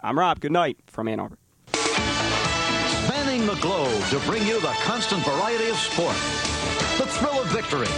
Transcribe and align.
I'm 0.00 0.18
Rob. 0.18 0.40
Good 0.40 0.52
night 0.52 0.76
from 0.86 1.08
Ann 1.08 1.20
Arbor. 1.20 1.38
Spanning 1.72 3.46
the 3.46 3.58
globe 3.60 4.02
to 4.10 4.18
bring 4.20 4.46
you 4.46 4.60
the 4.60 4.74
constant 4.82 5.24
variety 5.24 5.70
of 5.70 5.76
sport. 5.76 6.14
The 6.98 7.06
thrill 7.06 7.40
of 7.40 7.46
victory. 7.48 7.88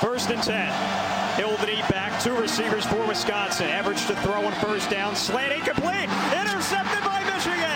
First 0.00 0.30
and 0.30 0.42
10. 0.42 1.36
Hill 1.36 1.56
the 1.58 1.66
knee 1.66 1.82
back. 1.88 2.20
Two 2.22 2.34
receivers 2.36 2.84
for 2.84 3.06
Wisconsin. 3.06 3.68
Average 3.68 4.06
to 4.06 4.16
throw 4.16 4.44
on 4.44 4.52
first 4.54 4.90
down. 4.90 5.14
Slant 5.14 5.52
incomplete. 5.52 6.10
Intercepted 6.34 7.04
by 7.04 7.22
Michigan. 7.32 7.67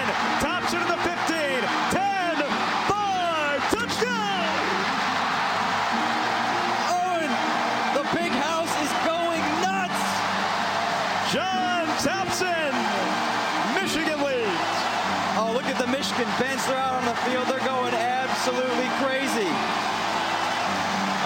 Bench. 16.38 16.60
They're 16.66 16.76
out 16.76 16.94
on 16.94 17.04
the 17.04 17.14
field. 17.26 17.46
They're 17.48 17.66
going 17.66 17.94
absolutely 17.94 18.88
crazy. 19.02 19.50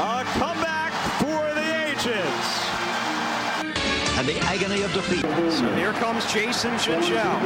A 0.03 0.25
comeback 0.39 0.93
for 1.21 1.43
the 1.55 1.67
ages. 1.91 2.43
And 4.19 4.27
the 4.27 4.39
agony 4.49 4.83
of 4.83 4.93
defeat. 4.93 5.23
So 5.53 5.75
here 5.77 5.93
comes 5.93 6.25
Jason 6.33 6.73
Gingell. 6.81 7.39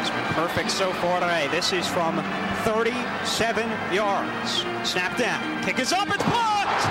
It's 0.00 0.10
been 0.10 0.24
perfect 0.34 0.70
so 0.70 0.92
far 0.94 1.20
today. 1.20 1.48
This 1.50 1.72
is 1.72 1.86
from 1.86 2.22
37 2.62 3.68
yards. 3.92 4.64
Snap 4.88 5.16
down. 5.18 5.42
Kick 5.64 5.78
is 5.80 5.92
up. 5.92 6.08
It's 6.08 6.22
blocked. 6.22 6.84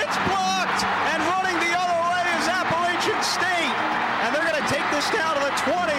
It's 0.00 0.16
blocked. 0.26 0.82
And 1.12 1.20
running 1.28 1.58
the 1.60 1.76
other 1.76 1.98
way 2.08 2.24
is 2.40 2.48
Appalachian 2.48 3.20
State. 3.22 3.76
And 4.24 4.34
they're 4.34 4.48
going 4.48 4.56
to 4.56 4.68
take 4.72 4.88
this 4.90 5.10
down 5.12 5.36
to 5.36 5.42
the 5.44 5.52
20, 5.68 5.92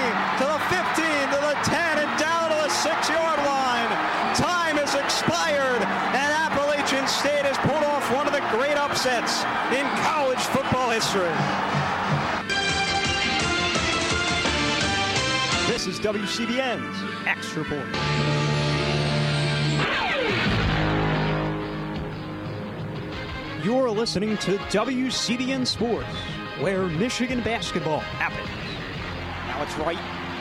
WCBN's 16.06 17.26
Extra 17.26 17.66
Point. 17.66 17.84
You're 23.66 23.90
listening 23.90 24.38
to 24.38 24.58
WCBN 24.70 25.66
Sports, 25.66 26.06
where 26.60 26.84
Michigan 26.84 27.42
basketball 27.42 28.02
happens. 28.02 28.48
Now 29.48 29.64
it's 29.64 29.76
right 29.80 29.98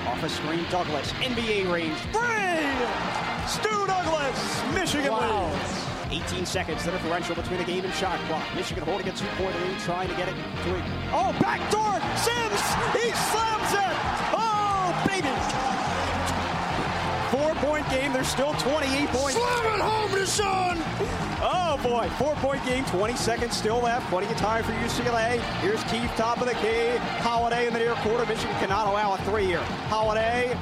off 0.06 0.22
a 0.22 0.28
screen. 0.28 0.66
Douglas, 0.70 1.10
NBA 1.12 1.72
range, 1.72 1.96
free! 2.12 3.48
Stu 3.48 3.86
Douglas, 3.86 4.62
Michigan 4.74 5.12
Wow. 5.12 5.50
leads. 6.10 6.26
18 6.26 6.44
seconds, 6.44 6.84
the 6.84 6.90
differential 6.90 7.34
between 7.34 7.56
the 7.56 7.64
game 7.64 7.86
and 7.86 7.94
shot 7.94 8.18
clock. 8.28 8.44
Michigan 8.54 8.84
holding 8.84 9.08
a 9.08 9.12
two-point 9.12 9.58
lead, 9.62 9.78
trying 9.78 10.10
to 10.10 10.14
get 10.14 10.28
it 10.28 10.34
to 10.34 10.74
a... 10.74 10.82
Oh, 11.14 11.34
backdoor! 11.40 11.98
Sims! 12.18 12.60
He 13.02 13.10
slams 13.12 13.72
it! 13.72 14.23
Baby! 15.06 15.28
Four-point 17.30 17.88
game. 17.90 18.12
There's 18.12 18.28
still 18.28 18.52
28 18.54 19.08
points. 19.08 19.36
Slam 19.36 19.74
it 19.74 19.80
home, 19.80 20.10
DeShawn. 20.10 21.24
Oh 21.42 21.78
boy, 21.82 22.08
four-point 22.16 22.64
game, 22.64 22.84
20 22.86 23.16
seconds 23.16 23.56
still 23.56 23.80
left. 23.80 24.08
Plenty 24.08 24.28
of 24.28 24.36
time 24.36 24.62
for 24.62 24.72
UCLA. 24.72 25.40
Here's 25.60 25.82
Keith, 25.84 26.10
top 26.16 26.40
of 26.40 26.46
the 26.46 26.54
key. 26.54 26.96
Holiday 27.20 27.66
in 27.66 27.72
the 27.72 27.80
near 27.80 27.94
quarter. 27.96 28.24
Michigan 28.26 28.54
cannot 28.56 28.86
allow 28.86 29.14
a 29.14 29.18
three-year. 29.24 29.60
Holiday, 29.88 30.56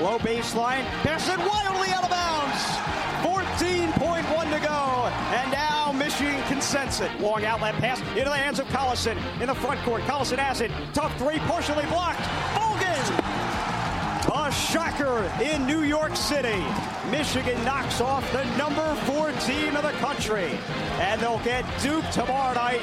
low 0.00 0.18
baseline, 0.18 0.84
pass 1.02 1.28
it 1.28 1.38
wildly 1.38 1.88
out 1.90 2.04
of 2.04 2.10
bounds. 2.10 2.98
14.1 3.22 4.52
to 4.52 4.60
go, 4.66 5.08
and 5.34 5.50
now 5.52 5.92
Michigan 5.92 6.40
can 6.42 6.60
sense 6.60 7.00
it. 7.00 7.10
Long 7.20 7.44
outlet 7.44 7.74
pass 7.76 8.00
into 8.10 8.24
the 8.24 8.36
hands 8.36 8.58
of 8.58 8.66
Collison 8.68 9.16
in 9.40 9.46
the 9.46 9.54
front 9.54 9.80
court. 9.80 10.02
Collison 10.02 10.38
has 10.38 10.60
it. 10.60 10.70
Tough 10.92 11.16
three, 11.18 11.38
partially 11.40 11.86
blocked. 11.86 12.20
A 14.48 14.50
shocker 14.50 15.30
in 15.42 15.66
New 15.66 15.82
York 15.82 16.16
City. 16.16 16.64
Michigan 17.10 17.62
knocks 17.66 18.00
off 18.00 18.24
the 18.32 18.44
number 18.56 18.94
four 19.04 19.30
team 19.32 19.76
of 19.76 19.82
the 19.82 19.92
country. 19.98 20.58
And 21.00 21.20
they'll 21.20 21.40
get 21.40 21.66
Duke 21.82 22.08
tomorrow 22.12 22.54
night 22.54 22.80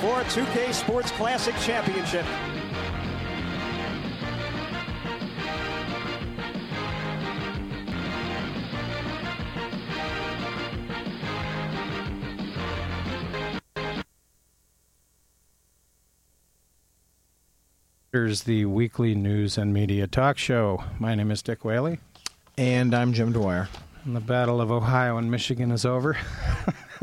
for 0.00 0.20
a 0.20 0.24
2K 0.26 0.72
Sports 0.72 1.10
Classic 1.10 1.56
Championship. 1.56 2.24
Here's 18.18 18.42
the 18.42 18.64
weekly 18.64 19.14
news 19.14 19.56
and 19.56 19.72
media 19.72 20.08
talk 20.08 20.38
show. 20.38 20.82
My 20.98 21.14
name 21.14 21.30
is 21.30 21.40
Dick 21.40 21.64
Whaley, 21.64 22.00
And 22.56 22.92
I'm 22.92 23.12
Jim 23.12 23.30
Dwyer. 23.32 23.68
and 24.04 24.16
the 24.16 24.20
Battle 24.20 24.60
of 24.60 24.72
Ohio 24.72 25.18
and 25.18 25.30
Michigan 25.30 25.70
is 25.70 25.86
over. 25.86 26.16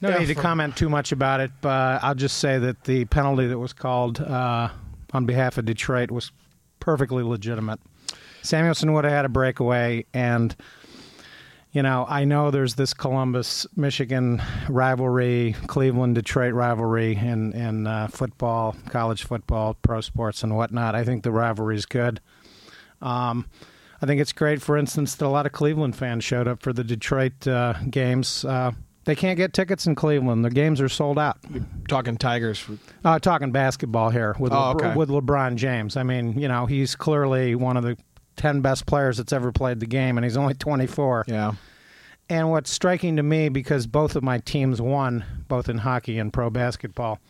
no 0.00 0.08
Yeah, 0.08 0.16
need 0.16 0.28
to 0.28 0.34
for- 0.34 0.40
comment 0.40 0.78
too 0.78 0.88
much 0.88 1.12
about 1.12 1.40
it, 1.40 1.50
but 1.60 2.02
I'll 2.02 2.14
just 2.14 2.38
say 2.38 2.58
that 2.58 2.84
the 2.84 3.04
penalty 3.04 3.48
that 3.48 3.58
was 3.58 3.74
called 3.74 4.18
uh, 4.18 4.70
on 5.12 5.26
behalf 5.26 5.58
of 5.58 5.66
Detroit 5.66 6.10
was 6.10 6.32
perfectly 6.80 7.22
legitimate. 7.22 7.78
Samuelsson 8.42 8.94
would 8.94 9.04
have 9.04 9.12
had 9.12 9.24
a 9.26 9.28
breakaway, 9.28 10.06
and 10.14 10.56
you 11.76 11.82
know, 11.82 12.06
I 12.08 12.24
know 12.24 12.50
there's 12.50 12.76
this 12.76 12.94
Columbus, 12.94 13.66
Michigan 13.76 14.40
rivalry, 14.66 15.54
Cleveland, 15.66 16.14
Detroit 16.14 16.54
rivalry 16.54 17.14
in 17.16 17.52
in 17.52 17.86
uh, 17.86 18.06
football, 18.08 18.74
college 18.88 19.24
football, 19.24 19.74
pro 19.82 20.00
sports, 20.00 20.42
and 20.42 20.56
whatnot. 20.56 20.94
I 20.94 21.04
think 21.04 21.22
the 21.22 21.30
rivalry 21.30 21.76
is 21.76 21.84
good. 21.84 22.18
Um, 23.02 23.44
I 24.00 24.06
think 24.06 24.22
it's 24.22 24.32
great, 24.32 24.62
for 24.62 24.78
instance, 24.78 25.16
that 25.16 25.26
a 25.26 25.28
lot 25.28 25.44
of 25.44 25.52
Cleveland 25.52 25.96
fans 25.96 26.24
showed 26.24 26.48
up 26.48 26.62
for 26.62 26.72
the 26.72 26.82
Detroit 26.82 27.46
uh, 27.46 27.74
games. 27.90 28.42
Uh, 28.46 28.72
they 29.04 29.14
can't 29.14 29.36
get 29.36 29.52
tickets 29.52 29.86
in 29.86 29.94
Cleveland; 29.96 30.46
the 30.46 30.50
games 30.50 30.80
are 30.80 30.88
sold 30.88 31.18
out. 31.18 31.36
Talking 31.88 32.16
Tigers. 32.16 32.64
Uh, 33.04 33.18
talking 33.18 33.52
basketball 33.52 34.08
here 34.08 34.34
with 34.38 34.50
Oh, 34.52 34.56
LeBron, 34.56 34.74
okay. 34.76 34.94
with 34.96 35.10
LeBron 35.10 35.56
James. 35.56 35.98
I 35.98 36.04
mean, 36.04 36.38
you 36.40 36.48
know, 36.48 36.64
he's 36.64 36.96
clearly 36.96 37.54
one 37.54 37.76
of 37.76 37.82
the 37.82 37.98
ten 38.36 38.60
best 38.60 38.86
players 38.86 39.16
that's 39.16 39.32
ever 39.32 39.52
played 39.52 39.80
the 39.80 39.86
game, 39.86 40.16
and 40.18 40.24
he's 40.24 40.36
only 40.36 40.54
24. 40.54 41.24
Yeah. 41.26 41.54
And 42.28 42.50
what's 42.50 42.70
striking 42.70 43.16
to 43.16 43.22
me, 43.22 43.48
because 43.48 43.86
both 43.86 44.16
of 44.16 44.22
my 44.22 44.38
teams 44.38 44.80
won, 44.82 45.24
both 45.48 45.68
in 45.68 45.78
hockey 45.78 46.18
and 46.18 46.32
pro 46.32 46.50
basketball, 46.50 47.20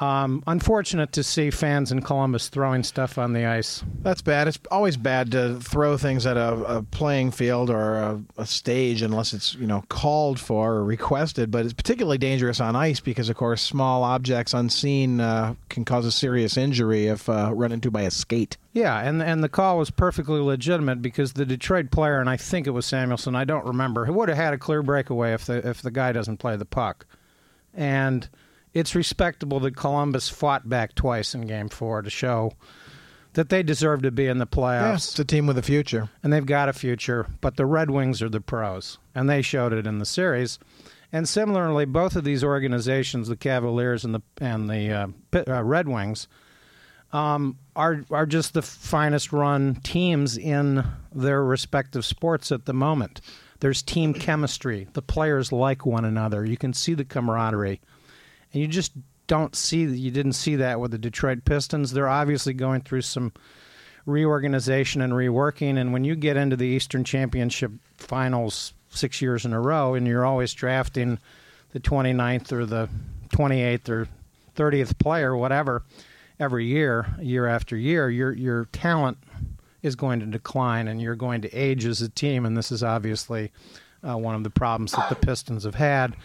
um, 0.00 0.42
unfortunate 0.46 1.12
to 1.12 1.22
see 1.22 1.50
fans 1.50 1.90
in 1.90 2.02
Columbus 2.02 2.48
throwing 2.48 2.82
stuff 2.82 3.18
on 3.18 3.32
the 3.32 3.44
ice. 3.44 3.82
That's 4.02 4.22
bad. 4.22 4.46
It's 4.46 4.58
always 4.70 4.96
bad 4.96 5.32
to 5.32 5.58
throw 5.60 5.96
things 5.96 6.24
at 6.26 6.36
a, 6.36 6.54
a 6.76 6.82
playing 6.82 7.32
field 7.32 7.68
or 7.68 7.96
a, 7.96 8.22
a 8.36 8.46
stage 8.46 9.02
unless 9.02 9.32
it's 9.32 9.54
you 9.54 9.66
know 9.66 9.82
called 9.88 10.38
for 10.38 10.74
or 10.74 10.84
requested. 10.84 11.50
But 11.50 11.64
it's 11.64 11.74
particularly 11.74 12.18
dangerous 12.18 12.60
on 12.60 12.76
ice 12.76 13.00
because, 13.00 13.28
of 13.28 13.36
course, 13.36 13.60
small 13.60 14.04
objects 14.04 14.54
unseen 14.54 15.20
uh, 15.20 15.54
can 15.68 15.84
cause 15.84 16.06
a 16.06 16.12
serious 16.12 16.56
injury 16.56 17.06
if 17.06 17.28
uh, 17.28 17.50
run 17.52 17.72
into 17.72 17.90
by 17.90 18.02
a 18.02 18.10
skate. 18.10 18.56
Yeah, 18.72 19.00
and 19.00 19.20
and 19.20 19.42
the 19.42 19.48
call 19.48 19.78
was 19.78 19.90
perfectly 19.90 20.40
legitimate 20.40 21.02
because 21.02 21.32
the 21.32 21.44
Detroit 21.44 21.90
player, 21.90 22.20
and 22.20 22.30
I 22.30 22.36
think 22.36 22.68
it 22.68 22.70
was 22.70 22.86
Samuelsson, 22.86 23.34
I 23.34 23.44
don't 23.44 23.66
remember, 23.66 24.04
he 24.04 24.12
would 24.12 24.28
have 24.28 24.38
had 24.38 24.54
a 24.54 24.58
clear 24.58 24.82
breakaway 24.82 25.32
if 25.32 25.46
the 25.46 25.68
if 25.68 25.82
the 25.82 25.90
guy 25.90 26.12
doesn't 26.12 26.36
play 26.36 26.56
the 26.56 26.64
puck. 26.64 27.04
And 27.74 28.28
it's 28.74 28.94
respectable 28.94 29.60
that 29.60 29.76
Columbus 29.76 30.28
fought 30.28 30.68
back 30.68 30.94
twice 30.94 31.34
in 31.34 31.42
Game 31.46 31.68
Four 31.68 32.02
to 32.02 32.10
show 32.10 32.52
that 33.34 33.48
they 33.50 33.62
deserve 33.62 34.02
to 34.02 34.10
be 34.10 34.26
in 34.26 34.38
the 34.38 34.46
playoffs. 34.46 34.92
Yes, 34.92 35.10
it's 35.10 35.18
a 35.20 35.24
team 35.24 35.46
with 35.46 35.58
a 35.58 35.62
future. 35.62 36.08
and 36.22 36.32
they've 36.32 36.44
got 36.46 36.68
a 36.68 36.72
future. 36.72 37.26
But 37.40 37.56
the 37.56 37.66
Red 37.66 37.90
Wings 37.90 38.20
are 38.22 38.28
the 38.28 38.40
pros, 38.40 38.98
and 39.14 39.28
they 39.28 39.42
showed 39.42 39.72
it 39.72 39.86
in 39.86 39.98
the 39.98 40.06
series. 40.06 40.58
And 41.12 41.28
similarly, 41.28 41.84
both 41.86 42.16
of 42.16 42.24
these 42.24 42.44
organizations, 42.44 43.28
the 43.28 43.36
Cavaliers 43.36 44.04
and 44.04 44.14
the 44.14 44.22
and 44.40 44.68
the 44.68 44.90
uh, 44.92 45.06
Pit- 45.30 45.48
uh, 45.48 45.62
Red 45.64 45.88
Wings, 45.88 46.28
um, 47.12 47.56
are 47.74 48.04
are 48.10 48.26
just 48.26 48.52
the 48.54 48.62
finest 48.62 49.32
run 49.32 49.76
teams 49.76 50.36
in 50.36 50.84
their 51.14 51.42
respective 51.42 52.04
sports 52.04 52.52
at 52.52 52.66
the 52.66 52.74
moment. 52.74 53.20
There's 53.60 53.82
team 53.82 54.14
chemistry. 54.14 54.86
The 54.92 55.02
players 55.02 55.50
like 55.50 55.84
one 55.86 56.04
another. 56.04 56.44
You 56.44 56.56
can 56.56 56.72
see 56.74 56.94
the 56.94 57.04
camaraderie, 57.04 57.80
and 58.52 58.62
you 58.62 58.68
just 58.68 58.92
don't 59.26 59.54
see 59.54 59.84
that 59.86 59.96
you 59.96 60.10
didn't 60.10 60.32
see 60.32 60.56
that 60.56 60.80
with 60.80 60.90
the 60.90 60.98
Detroit 60.98 61.44
Pistons. 61.44 61.92
They're 61.92 62.08
obviously 62.08 62.54
going 62.54 62.80
through 62.80 63.02
some 63.02 63.32
reorganization 64.06 65.02
and 65.02 65.12
reworking. 65.12 65.78
And 65.78 65.92
when 65.92 66.02
you 66.02 66.16
get 66.16 66.36
into 66.36 66.56
the 66.56 66.66
Eastern 66.66 67.04
Championship 67.04 67.72
finals 67.98 68.72
six 68.90 69.20
years 69.20 69.44
in 69.44 69.52
a 69.52 69.60
row, 69.60 69.94
and 69.94 70.06
you're 70.06 70.24
always 70.24 70.54
drafting 70.54 71.18
the 71.72 71.80
29th 71.80 72.50
or 72.52 72.64
the 72.64 72.88
28th 73.28 73.88
or 73.90 74.08
30th 74.56 74.98
player, 74.98 75.36
whatever, 75.36 75.84
every 76.40 76.64
year, 76.64 77.06
year 77.20 77.46
after 77.46 77.76
year, 77.76 78.08
your 78.08 78.32
your 78.32 78.64
talent 78.66 79.18
is 79.82 79.94
going 79.94 80.20
to 80.20 80.26
decline, 80.26 80.88
and 80.88 81.00
you're 81.00 81.14
going 81.14 81.42
to 81.42 81.52
age 81.54 81.84
as 81.84 82.00
a 82.02 82.08
team. 82.08 82.44
And 82.44 82.56
this 82.56 82.72
is 82.72 82.82
obviously 82.82 83.52
uh, 84.02 84.16
one 84.16 84.34
of 84.34 84.42
the 84.42 84.50
problems 84.50 84.92
that 84.92 85.08
the 85.08 85.14
Pistons 85.14 85.64
have 85.64 85.74
had. 85.74 86.16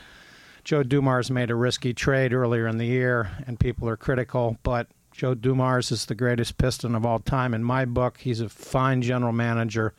Joe 0.63 0.81
Dumars 0.81 1.29
made 1.29 1.51
a 1.51 1.55
risky 1.55 1.93
trade 1.93 2.31
earlier 2.33 2.67
in 2.67 2.77
the 2.77 2.85
year, 2.85 3.29
and 3.45 3.59
people 3.59 3.89
are 3.89 3.97
critical, 3.97 4.57
but 4.63 4.87
Joe 5.11 5.35
Dumars 5.35 5.91
is 5.91 6.05
the 6.05 6.15
greatest 6.15 6.57
Piston 6.57 6.95
of 6.95 7.05
all 7.05 7.19
time 7.19 7.53
in 7.53 7.65
my 7.65 7.83
book. 7.83 8.19
He's 8.19 8.39
a 8.39 8.47
fine 8.47 9.01
general 9.01 9.33
manager, 9.33 9.93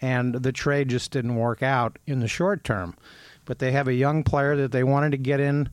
and 0.00 0.34
the 0.34 0.50
trade 0.50 0.88
just 0.88 1.10
didn't 1.10 1.36
work 1.36 1.62
out 1.62 1.98
in 2.06 2.20
the 2.20 2.28
short 2.28 2.64
term. 2.64 2.96
But 3.44 3.58
they 3.58 3.72
have 3.72 3.86
a 3.86 3.92
young 3.92 4.24
player 4.24 4.56
that 4.56 4.72
they 4.72 4.82
wanted 4.82 5.10
to 5.10 5.18
get 5.18 5.40
in 5.40 5.68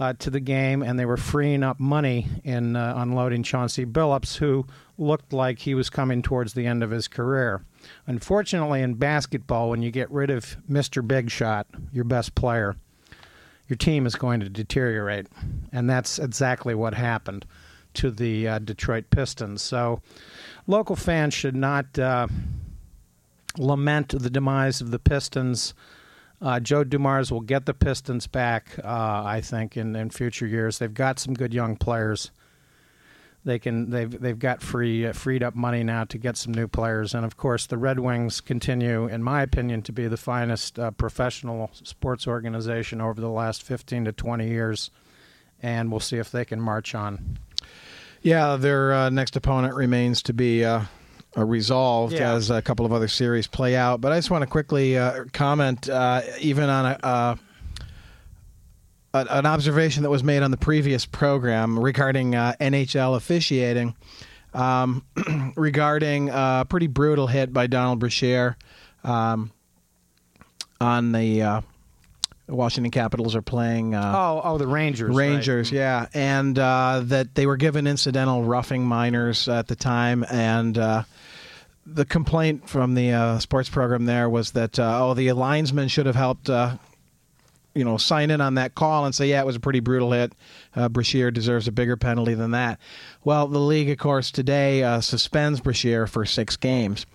uh, 0.00 0.14
to 0.14 0.30
the 0.30 0.40
game, 0.40 0.82
and 0.82 0.98
they 0.98 1.06
were 1.06 1.16
freeing 1.16 1.62
up 1.62 1.78
money 1.78 2.26
in 2.42 2.74
uh, 2.74 2.94
unloading 2.96 3.44
Chauncey 3.44 3.86
Billups, 3.86 4.36
who 4.38 4.66
looked 4.98 5.32
like 5.32 5.60
he 5.60 5.76
was 5.76 5.88
coming 5.90 6.22
towards 6.22 6.54
the 6.54 6.66
end 6.66 6.82
of 6.82 6.90
his 6.90 7.06
career. 7.06 7.62
Unfortunately, 8.08 8.82
in 8.82 8.94
basketball, 8.94 9.70
when 9.70 9.80
you 9.80 9.92
get 9.92 10.10
rid 10.10 10.30
of 10.30 10.56
Mr. 10.68 11.06
Big 11.06 11.30
Shot, 11.30 11.68
your 11.92 12.04
best 12.04 12.34
player, 12.34 12.74
your 13.70 13.76
team 13.76 14.04
is 14.04 14.16
going 14.16 14.40
to 14.40 14.48
deteriorate. 14.48 15.28
And 15.72 15.88
that's 15.88 16.18
exactly 16.18 16.74
what 16.74 16.92
happened 16.92 17.46
to 17.94 18.10
the 18.10 18.48
uh, 18.48 18.58
Detroit 18.58 19.04
Pistons. 19.10 19.62
So 19.62 20.02
local 20.66 20.96
fans 20.96 21.34
should 21.34 21.54
not 21.54 21.96
uh, 21.96 22.26
lament 23.56 24.08
the 24.08 24.28
demise 24.28 24.80
of 24.80 24.90
the 24.90 24.98
Pistons. 24.98 25.72
Uh, 26.42 26.58
Joe 26.58 26.82
Dumars 26.82 27.30
will 27.30 27.42
get 27.42 27.66
the 27.66 27.74
Pistons 27.74 28.26
back, 28.26 28.76
uh, 28.82 29.22
I 29.24 29.40
think, 29.40 29.76
in, 29.76 29.94
in 29.94 30.10
future 30.10 30.48
years. 30.48 30.78
They've 30.78 30.92
got 30.92 31.20
some 31.20 31.34
good 31.34 31.54
young 31.54 31.76
players. 31.76 32.32
They 33.42 33.58
can 33.58 33.88
they've 33.88 34.20
they've 34.20 34.38
got 34.38 34.60
free 34.62 35.06
uh, 35.06 35.12
freed 35.14 35.42
up 35.42 35.54
money 35.54 35.82
now 35.82 36.04
to 36.04 36.18
get 36.18 36.36
some 36.36 36.52
new 36.52 36.68
players, 36.68 37.14
and 37.14 37.24
of 37.24 37.38
course 37.38 37.64
the 37.66 37.78
Red 37.78 37.98
Wings 37.98 38.40
continue, 38.42 39.06
in 39.06 39.22
my 39.22 39.40
opinion, 39.42 39.80
to 39.82 39.92
be 39.92 40.06
the 40.08 40.18
finest 40.18 40.78
uh, 40.78 40.90
professional 40.90 41.70
sports 41.72 42.26
organization 42.26 43.00
over 43.00 43.18
the 43.18 43.30
last 43.30 43.62
fifteen 43.62 44.04
to 44.04 44.12
twenty 44.12 44.48
years, 44.48 44.90
and 45.62 45.90
we'll 45.90 46.00
see 46.00 46.18
if 46.18 46.30
they 46.30 46.44
can 46.44 46.60
march 46.60 46.94
on. 46.94 47.38
Yeah, 48.20 48.56
their 48.56 48.92
uh, 48.92 49.08
next 49.08 49.34
opponent 49.36 49.74
remains 49.74 50.22
to 50.24 50.34
be 50.34 50.62
uh, 50.62 50.82
uh, 51.34 51.46
resolved 51.46 52.12
Yeah. 52.12 52.34
as 52.34 52.50
a 52.50 52.60
couple 52.60 52.84
of 52.84 52.92
other 52.92 53.08
series 53.08 53.46
play 53.46 53.74
out. 53.74 54.02
But 54.02 54.12
I 54.12 54.18
just 54.18 54.30
want 54.30 54.42
to 54.42 54.46
quickly 54.46 54.98
uh, 54.98 55.24
comment, 55.32 55.88
uh, 55.88 56.20
even 56.40 56.68
on 56.68 56.96
a. 57.02 57.38
Uh, 59.12 59.24
a- 59.28 59.38
an 59.38 59.46
observation 59.46 60.02
that 60.04 60.10
was 60.10 60.22
made 60.22 60.42
on 60.42 60.50
the 60.50 60.56
previous 60.56 61.04
program 61.06 61.78
regarding 61.78 62.34
uh, 62.34 62.54
NHL 62.60 63.16
officiating, 63.16 63.94
um, 64.54 65.04
regarding 65.56 66.28
a 66.30 66.64
pretty 66.68 66.86
brutal 66.86 67.26
hit 67.26 67.52
by 67.52 67.66
Donald 67.66 67.98
Brashear 67.98 68.56
um, 69.04 69.50
on 70.80 71.12
the 71.12 71.42
uh, 71.42 71.60
Washington 72.48 72.90
Capitals 72.90 73.34
are 73.36 73.42
playing. 73.42 73.94
Uh, 73.94 74.12
Oh, 74.14 74.40
oh, 74.44 74.58
the 74.58 74.66
Rangers. 74.66 75.08
right. 75.14 75.16
Rangers, 75.28 75.70
yeah, 75.72 76.06
and 76.14 76.58
uh, 76.58 77.00
that 77.04 77.34
they 77.34 77.46
were 77.46 77.56
given 77.56 77.86
incidental 77.86 78.42
roughing 78.44 78.84
minors 78.84 79.48
at 79.48 79.66
the 79.68 79.76
time, 79.76 80.24
and 80.30 80.76
uh, 80.78 81.02
the 81.86 82.04
complaint 82.04 82.68
from 82.68 82.94
the 82.94 83.12
uh, 83.12 83.38
sports 83.38 83.68
program 83.68 84.04
there 84.04 84.28
was 84.28 84.52
that 84.52 84.78
uh, 84.78 85.08
oh, 85.08 85.14
the 85.14 85.32
linesman 85.32 85.88
should 85.88 86.06
have 86.06 86.16
helped. 86.16 86.48
You 87.74 87.84
know, 87.84 87.96
sign 87.98 88.30
in 88.30 88.40
on 88.40 88.54
that 88.54 88.74
call 88.74 89.04
and 89.04 89.14
say, 89.14 89.28
yeah, 89.28 89.40
it 89.40 89.46
was 89.46 89.54
a 89.56 89.60
pretty 89.60 89.78
brutal 89.80 90.10
hit. 90.10 90.32
Uh, 90.74 90.88
Brashear 90.88 91.30
deserves 91.30 91.68
a 91.68 91.72
bigger 91.72 91.96
penalty 91.96 92.34
than 92.34 92.50
that. 92.50 92.80
Well, 93.22 93.46
the 93.46 93.60
league, 93.60 93.90
of 93.90 93.98
course, 93.98 94.30
today 94.32 94.82
uh, 94.82 95.00
suspends 95.00 95.60
Brashear 95.60 96.06
for 96.08 96.24
six 96.24 96.56
games, 96.56 97.06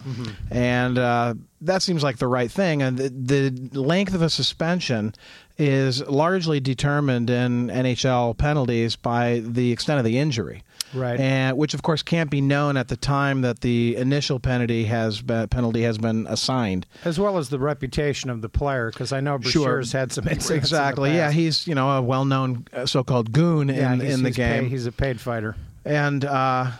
and 0.50 0.98
uh, 0.98 1.34
that 1.62 1.82
seems 1.82 2.04
like 2.04 2.18
the 2.20 2.28
right 2.28 2.50
thing. 2.50 2.82
And 2.82 2.98
the, 2.98 3.10
the 3.50 3.82
length 3.82 4.14
of 4.14 4.22
a 4.22 4.30
suspension 4.30 5.14
is 5.58 6.02
largely 6.08 6.60
determined 6.60 7.30
in 7.30 7.68
NHL 7.68 8.38
penalties 8.38 8.96
by 8.96 9.42
the 9.44 9.72
extent 9.72 10.00
of 10.00 10.06
the 10.06 10.18
injury, 10.20 10.64
Right. 10.96 11.20
And 11.20 11.58
which, 11.58 11.74
of 11.74 11.82
course, 11.84 12.02
can't 12.02 12.30
be 12.32 12.42
known 12.42 12.78
at 12.78 12.88
the 12.88 12.96
time 12.98 13.42
that 13.42 13.60
the 13.62 13.96
initial 13.98 14.40
penalty 14.40 14.86
has 14.86 15.22
been, 15.22 15.48
penalty 15.50 15.82
has 15.84 15.98
been 15.98 16.26
assigned. 16.28 16.86
As 17.04 17.20
well 17.20 17.38
as 17.38 17.50
the 17.50 17.60
reputation 17.60 18.30
of 18.30 18.42
the 18.42 18.50
player, 18.50 18.90
because 18.92 19.12
I 19.12 19.20
know 19.20 19.38
Brashear's 19.38 19.92
had 19.92 20.12
some 20.12 20.24
incidents. 20.28 20.50
in 20.50 20.54
the 20.56 20.58
Exactly. 20.58 21.14
Yeah, 21.14 21.32
he's 21.32 21.68
you 21.68 21.76
know 21.76 21.92
a 21.98 22.02
well-known 22.02 22.66
uh, 22.74 22.86
so-called 22.86 23.32
goon 23.32 23.68
Yeah, 23.70 23.94
in 23.94 24.02
in 24.02 24.24
the 24.24 24.32
game, 24.32 24.64
paid- 24.64 24.72
he's 24.72 24.86
a 24.86 24.92
paid 24.92 25.20
fighter. 25.20 25.56
and 25.84 26.24
uh, 26.24 26.72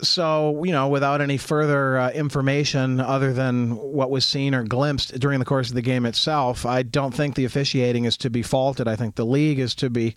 so 0.00 0.62
you 0.64 0.70
know 0.72 0.88
without 0.88 1.20
any 1.20 1.36
further 1.36 1.98
uh, 1.98 2.10
information 2.10 3.00
other 3.00 3.32
than 3.32 3.76
what 3.76 4.10
was 4.10 4.24
seen 4.24 4.54
or 4.54 4.62
glimpsed 4.62 5.18
during 5.18 5.38
the 5.40 5.44
course 5.44 5.68
of 5.70 5.74
the 5.74 5.82
game 5.82 6.06
itself, 6.06 6.64
I 6.64 6.82
don't 6.82 7.12
think 7.14 7.34
the 7.34 7.44
officiating 7.44 8.04
is 8.04 8.16
to 8.18 8.30
be 8.30 8.42
faulted. 8.42 8.86
I 8.86 8.94
think 8.96 9.16
the 9.16 9.26
league 9.26 9.58
is 9.58 9.74
to 9.76 9.90
be. 9.90 10.16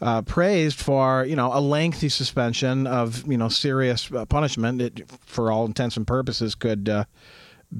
Uh, 0.00 0.20
praised 0.22 0.78
for 0.78 1.24
you 1.24 1.34
know 1.36 1.50
a 1.56 1.60
lengthy 1.60 2.08
suspension 2.10 2.86
of 2.86 3.26
you 3.26 3.38
know 3.38 3.48
serious 3.48 4.10
uh, 4.12 4.26
punishment. 4.26 4.82
It, 4.82 5.10
for 5.24 5.50
all 5.50 5.64
intents 5.64 5.96
and 5.96 6.06
purposes, 6.06 6.54
could 6.54 6.88
uh, 6.88 7.04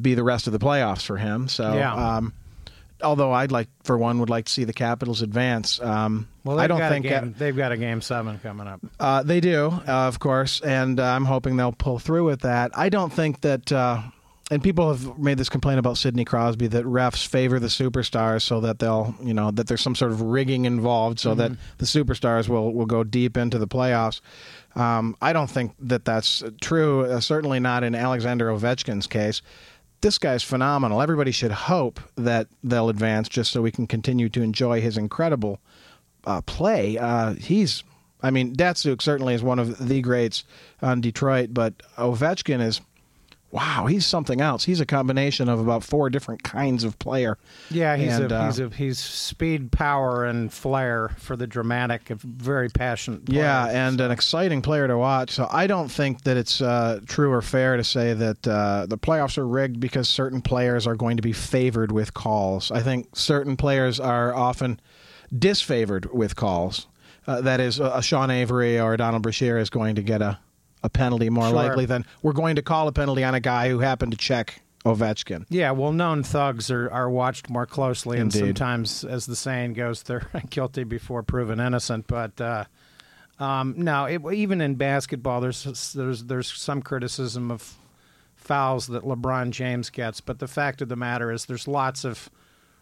be 0.01 0.15
the 0.15 0.25
rest 0.25 0.47
of 0.47 0.53
the 0.55 0.59
playoffs 0.59 1.03
for 1.05 1.19
him. 1.19 1.47
So, 1.49 1.75
Yeah. 1.75 1.93
um, 2.17 2.33
although 3.03 3.33
I'd 3.33 3.53
like, 3.53 3.69
for 3.85 3.99
one, 3.99 4.19
would 4.21 4.31
like 4.31 4.47
to 4.47 4.53
see 4.53 4.65
the 4.65 4.73
Capitals 4.73 5.21
advance. 5.23 5.79
Um, 5.81 6.27
Well, 6.43 6.59
I 6.59 6.67
don't 6.67 6.81
think 6.81 7.05
a 7.05 7.09
game, 7.09 7.35
they've 7.39 7.57
got 7.57 7.71
a 7.73 7.77
game 7.77 8.01
seven 8.01 8.39
coming 8.39 8.67
up. 8.67 8.81
uh, 8.99 9.23
they 9.23 9.41
do, 9.41 9.67
uh, 9.87 10.09
of 10.09 10.19
course, 10.19 10.61
and 10.63 10.99
uh, 10.99 11.05
I'm 11.05 11.27
hoping 11.27 11.57
they'll 11.57 11.73
pull 11.73 11.99
through 11.99 12.25
with 12.25 12.41
that. 12.41 12.71
I 12.77 12.89
don't 12.89 13.13
think 13.13 13.43
that, 13.43 13.71
uh, 13.71 14.01
and 14.51 14.63
people 14.63 14.93
have 14.93 15.19
made 15.19 15.39
this 15.39 15.49
complaint 15.49 15.79
about 15.79 15.99
Sidney 15.99 16.25
Crosby 16.25 16.69
that 16.69 16.85
refs 16.85 17.27
favor 17.27 17.59
the 17.59 17.67
superstars 17.67 18.43
so 18.43 18.61
that 18.61 18.79
they'll, 18.79 19.15
you 19.21 19.35
know, 19.35 19.51
that 19.51 19.67
there's 19.67 19.81
some 19.81 19.97
sort 19.97 20.13
of 20.13 20.21
rigging 20.21 20.67
involved 20.67 21.19
so 21.19 21.35
that 21.35 21.53
the 21.79 21.85
superstars 21.85 22.49
will 22.49 22.73
will 22.73 22.87
go 22.87 23.03
deep 23.03 23.37
into 23.37 23.59
the 23.59 23.67
playoffs. 23.67 24.21
Um, 24.77 25.17
I 25.21 25.33
don't 25.33 25.51
think 25.51 25.73
that 25.81 26.05
that's 26.05 26.45
true. 26.61 27.07
Uh, 27.07 27.21
certainly 27.21 27.59
not 27.59 27.83
in 27.83 27.95
Alexander 27.95 28.49
Ovechkin's 28.51 29.07
case. 29.07 29.43
This 30.03 30.19
guy's 30.19 30.43
phenomenal. 30.45 31.01
Everybody 31.03 31.33
should 31.33 31.53
hope 31.53 31.99
that 32.17 32.47
they'll 32.63 32.91
advance 32.91 33.29
just 33.29 33.51
so 33.51 33.63
we 33.63 33.73
can 33.73 33.87
continue 33.87 34.29
to 34.29 34.43
enjoy 34.43 34.81
his 34.81 34.97
incredible 34.99 35.59
uh, 36.27 36.43
play. 36.43 36.99
Uh, 36.99 37.35
he's, 37.35 37.83
I 38.23 38.31
mean, 38.31 38.55
Datsyuk 38.55 39.01
certainly 39.01 39.35
is 39.35 39.43
one 39.43 39.59
of 39.59 39.89
the 39.89 40.03
greats 40.03 40.45
on 40.83 41.01
Detroit, 41.01 41.49
but 41.53 41.79
Ovechkin 41.97 42.61
is, 42.61 42.81
wow, 43.57 43.87
he's 43.87 44.05
something 44.05 44.43
else. 44.43 44.65
He's 44.65 44.81
a 44.81 44.87
combination 44.87 45.49
of 45.49 45.59
about 45.59 45.83
four 45.83 46.11
different 46.11 46.43
kinds 46.43 46.85
of 46.85 46.99
player. 46.99 47.39
Yeah, 47.71 47.97
he's 47.97 48.19
And, 48.19 48.31
a, 48.31 48.37
uh, 48.37 48.47
he's 48.47 48.61
a 48.61 48.69
he's 48.69 48.99
speed, 48.99 49.73
power, 49.73 50.27
and 50.27 50.53
flair 50.53 51.17
for 51.17 51.37
the 51.37 51.47
dramatic. 51.47 52.11
A 52.11 52.17
very 52.17 52.69
passionate. 52.69 53.25
Player. 53.25 53.41
Yeah, 53.41 53.69
and 53.69 53.99
an 54.03 54.11
exciting 54.11 54.61
player 54.61 54.87
to 54.87 54.99
watch. 54.99 55.31
So 55.31 55.49
I 55.51 55.67
don't 55.67 55.89
think 55.89 56.25
that 56.25 56.37
it's 56.37 56.61
uh, 56.61 57.01
true 57.07 57.33
or 57.33 57.41
fair 57.41 57.79
to 57.79 57.85
say 57.85 58.13
that 58.13 58.47
uh, 58.47 58.85
the 58.87 58.99
playoffs 58.99 59.39
are 59.39 59.49
rigged 59.49 59.81
because 59.81 60.07
certain 60.07 60.43
players 60.43 60.87
are 60.87 60.95
going 60.95 61.17
to 61.17 61.23
be 61.23 61.33
favored 61.33 61.93
with 61.93 62.13
calls. 62.13 62.71
I 62.71 62.83
think 62.83 63.17
certain 63.17 63.57
players 63.57 63.99
are 63.99 64.35
often 64.35 64.81
disfavored 65.35 66.13
with 66.13 66.37
calls. 66.37 66.89
Uh, 67.27 67.41
that 67.41 67.59
is, 67.59 67.81
a 67.81 68.03
Sean 68.03 68.31
Avery 68.31 68.79
or 68.79 68.97
Donald 68.99 69.23
Brashear 69.23 69.59
is 69.59 69.71
going 69.71 69.95
to 69.97 70.03
get 70.03 70.21
a, 70.21 70.39
a 70.87 70.91
penalty 70.91 71.29
more 71.29 71.45
Sure. 71.49 71.53
likely 71.55 71.85
than 71.85 72.07
we're 72.23 72.33
going 72.33 72.57
to 72.57 72.63
call 72.63 72.89
a 72.89 72.93
penalty 72.93 73.23
on 73.25 73.35
a 73.35 73.41
guy 73.41 73.69
who 73.69 73.81
happened 73.81 74.13
to 74.13 74.19
check 74.19 74.63
Ovechkin. 74.87 75.45
Yeah, 75.49 75.73
well, 75.73 75.93
known 75.93 76.23
thugs 76.23 76.71
are, 76.71 76.89
are 76.91 77.11
watched 77.11 77.51
more 77.51 77.67
closely, 77.67 78.19
and 78.21 78.33
sometimes, 78.33 79.03
as 79.05 79.27
the 79.27 79.35
saying 79.37 79.73
goes, 79.75 80.03
they're 80.05 80.29
guilty 80.49 80.85
before 80.85 81.23
proven 81.25 81.59
innocent. 81.61 82.07
But 82.07 82.41
uh, 82.41 82.65
um, 83.41 83.75
no, 83.77 84.05
it, 84.05 84.23
even 84.33 84.61
in 84.61 84.77
basketball, 84.77 85.41
there's 85.41 85.93
there's 85.93 86.25
there's 86.25 86.53
some 86.53 86.83
criticism 86.83 87.51
of 87.51 87.75
fouls 88.37 88.87
that 88.87 89.03
LeBron 89.03 89.51
James 89.51 89.91
gets, 89.91 90.21
but 90.21 90.39
the 90.39 90.47
fact 90.47 90.81
of 90.81 90.89
the 90.89 90.95
matter 90.97 91.33
is, 91.33 91.47
there's 91.47 91.67
lots 91.67 92.05
of 92.05 92.31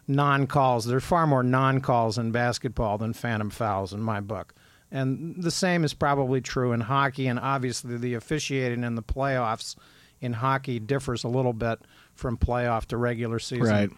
non-calls. 0.06 0.84
There's 0.84 1.02
far 1.04 1.26
more 1.26 1.42
non-calls 1.42 2.18
in 2.18 2.30
basketball 2.32 2.99
than 2.99 3.14
phantom 3.14 3.49
fouls 3.49 3.94
in 3.94 4.00
my 4.00 4.20
book. 4.20 4.54
And 4.95 5.35
the 5.43 5.51
same 5.51 5.83
is 5.85 5.93
probably 5.93 6.41
true 6.41 6.73
in 6.73 6.81
hockey, 6.81 7.27
and 7.27 7.39
obviously 7.39 7.99
the 7.99 8.15
officiating 8.15 8.85
in 8.85 8.95
the 8.95 9.03
playoffs 9.03 9.75
in 10.21 10.33
hockey 10.35 10.79
differs 10.79 11.25
a 11.25 11.29
little 11.29 11.53
bit 11.53 11.81
from 12.15 12.39
playoff 12.39 12.87
to 12.87 12.97
regular 12.97 13.39
season 13.41 13.67
Right. 13.67 13.91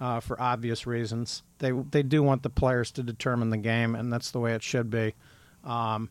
uh, 0.00 0.18
for 0.20 0.38
obvious 0.42 0.86
reasons. 0.88 1.42
They 1.60 1.70
they 1.70 2.02
do 2.02 2.22
want 2.24 2.42
the 2.42 2.50
players 2.50 2.90
to 2.92 3.02
determine 3.04 3.50
the 3.50 3.56
game, 3.58 3.94
and 3.94 4.12
that's 4.12 4.32
the 4.32 4.40
way 4.40 4.52
it 4.54 4.62
should 4.62 4.90
be. 4.90 5.14
Um, 5.64 6.10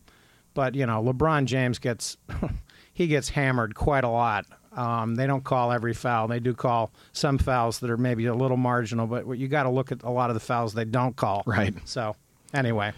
but 0.54 0.74
you 0.74 0.86
know, 0.86 1.02
LeBron 1.02 1.44
James 1.44 1.78
gets 1.78 2.16
he 2.94 3.06
gets 3.08 3.28
hammered 3.28 3.74
quite 3.74 4.04
a 4.04 4.08
lot. 4.08 4.46
Um, 4.72 5.16
they 5.16 5.26
don't 5.26 5.44
call 5.44 5.70
every 5.72 5.92
foul. 5.92 6.28
They 6.28 6.40
do 6.40 6.54
call 6.54 6.92
some 7.12 7.36
fouls 7.38 7.80
that 7.80 7.90
are 7.90 7.96
maybe 7.98 8.26
a 8.26 8.34
little 8.34 8.56
marginal, 8.56 9.06
but 9.06 9.26
you 9.36 9.48
got 9.48 9.64
to 9.64 9.68
look 9.70 9.92
at 9.92 10.02
a 10.02 10.10
lot 10.10 10.30
of 10.30 10.34
the 10.34 10.40
fouls 10.40 10.72
they 10.74 10.84
don't 10.84 11.14
call. 11.16 11.42
Right. 11.44 11.74
So, 11.86 12.14
anyway, 12.54 12.92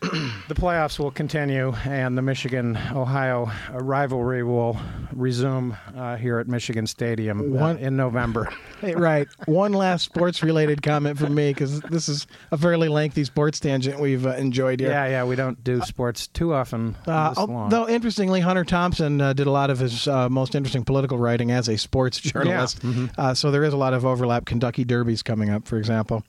the 0.00 0.54
playoffs 0.54 0.98
will 0.98 1.10
continue, 1.10 1.72
and 1.84 2.16
the 2.16 2.22
Michigan 2.22 2.78
Ohio 2.92 3.50
rivalry 3.72 4.42
will 4.44 4.78
resume 5.12 5.76
uh, 5.96 6.16
here 6.16 6.38
at 6.38 6.48
Michigan 6.48 6.86
Stadium 6.86 7.40
uh, 7.40 7.60
One- 7.60 7.78
in 7.78 7.96
November. 7.96 8.52
Right. 8.82 9.26
One 9.46 9.72
last 9.72 10.04
sports 10.04 10.42
related 10.42 10.82
comment 10.82 11.18
from 11.18 11.34
me 11.34 11.50
because 11.50 11.80
this 11.80 12.10
is 12.10 12.26
a 12.52 12.58
fairly 12.58 12.88
lengthy 12.88 13.24
sports 13.24 13.58
tangent 13.58 13.98
we've 13.98 14.26
uh, 14.26 14.34
enjoyed 14.34 14.80
here. 14.80 14.90
yeah, 14.90 15.06
yeah, 15.08 15.24
we 15.24 15.34
don't 15.34 15.62
do 15.64 15.80
sports 15.80 16.26
too 16.26 16.52
often. 16.52 16.94
Uh, 17.06 17.32
long. 17.38 17.50
although 17.56 17.88
interestingly, 17.88 18.40
Hunter 18.40 18.64
Thompson 18.64 19.20
uh, 19.20 19.32
did 19.32 19.46
a 19.46 19.50
lot 19.50 19.70
of 19.70 19.78
his 19.78 20.06
uh, 20.06 20.28
most 20.28 20.54
interesting 20.54 20.84
political 20.84 21.16
writing 21.18 21.50
as 21.50 21.68
a 21.68 21.78
sports 21.78 22.20
journalist. 22.20 22.82
Mm-hmm. 22.82 23.06
Uh, 23.18 23.32
so 23.32 23.50
there 23.50 23.64
is 23.64 23.72
a 23.72 23.78
lot 23.78 23.94
of 23.94 24.04
overlap. 24.04 24.44
Kentucky 24.44 24.84
Derby's 24.84 25.22
coming 25.22 25.48
up, 25.48 25.66
for 25.66 25.78
example. 25.78 26.22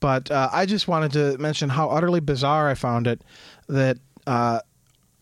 But 0.00 0.30
uh, 0.30 0.48
I 0.52 0.66
just 0.66 0.88
wanted 0.88 1.12
to 1.12 1.38
mention 1.38 1.68
how 1.68 1.88
utterly 1.88 2.20
bizarre 2.20 2.68
I 2.68 2.74
found 2.74 3.06
it 3.06 3.22
that 3.68 3.98
uh, 4.26 4.60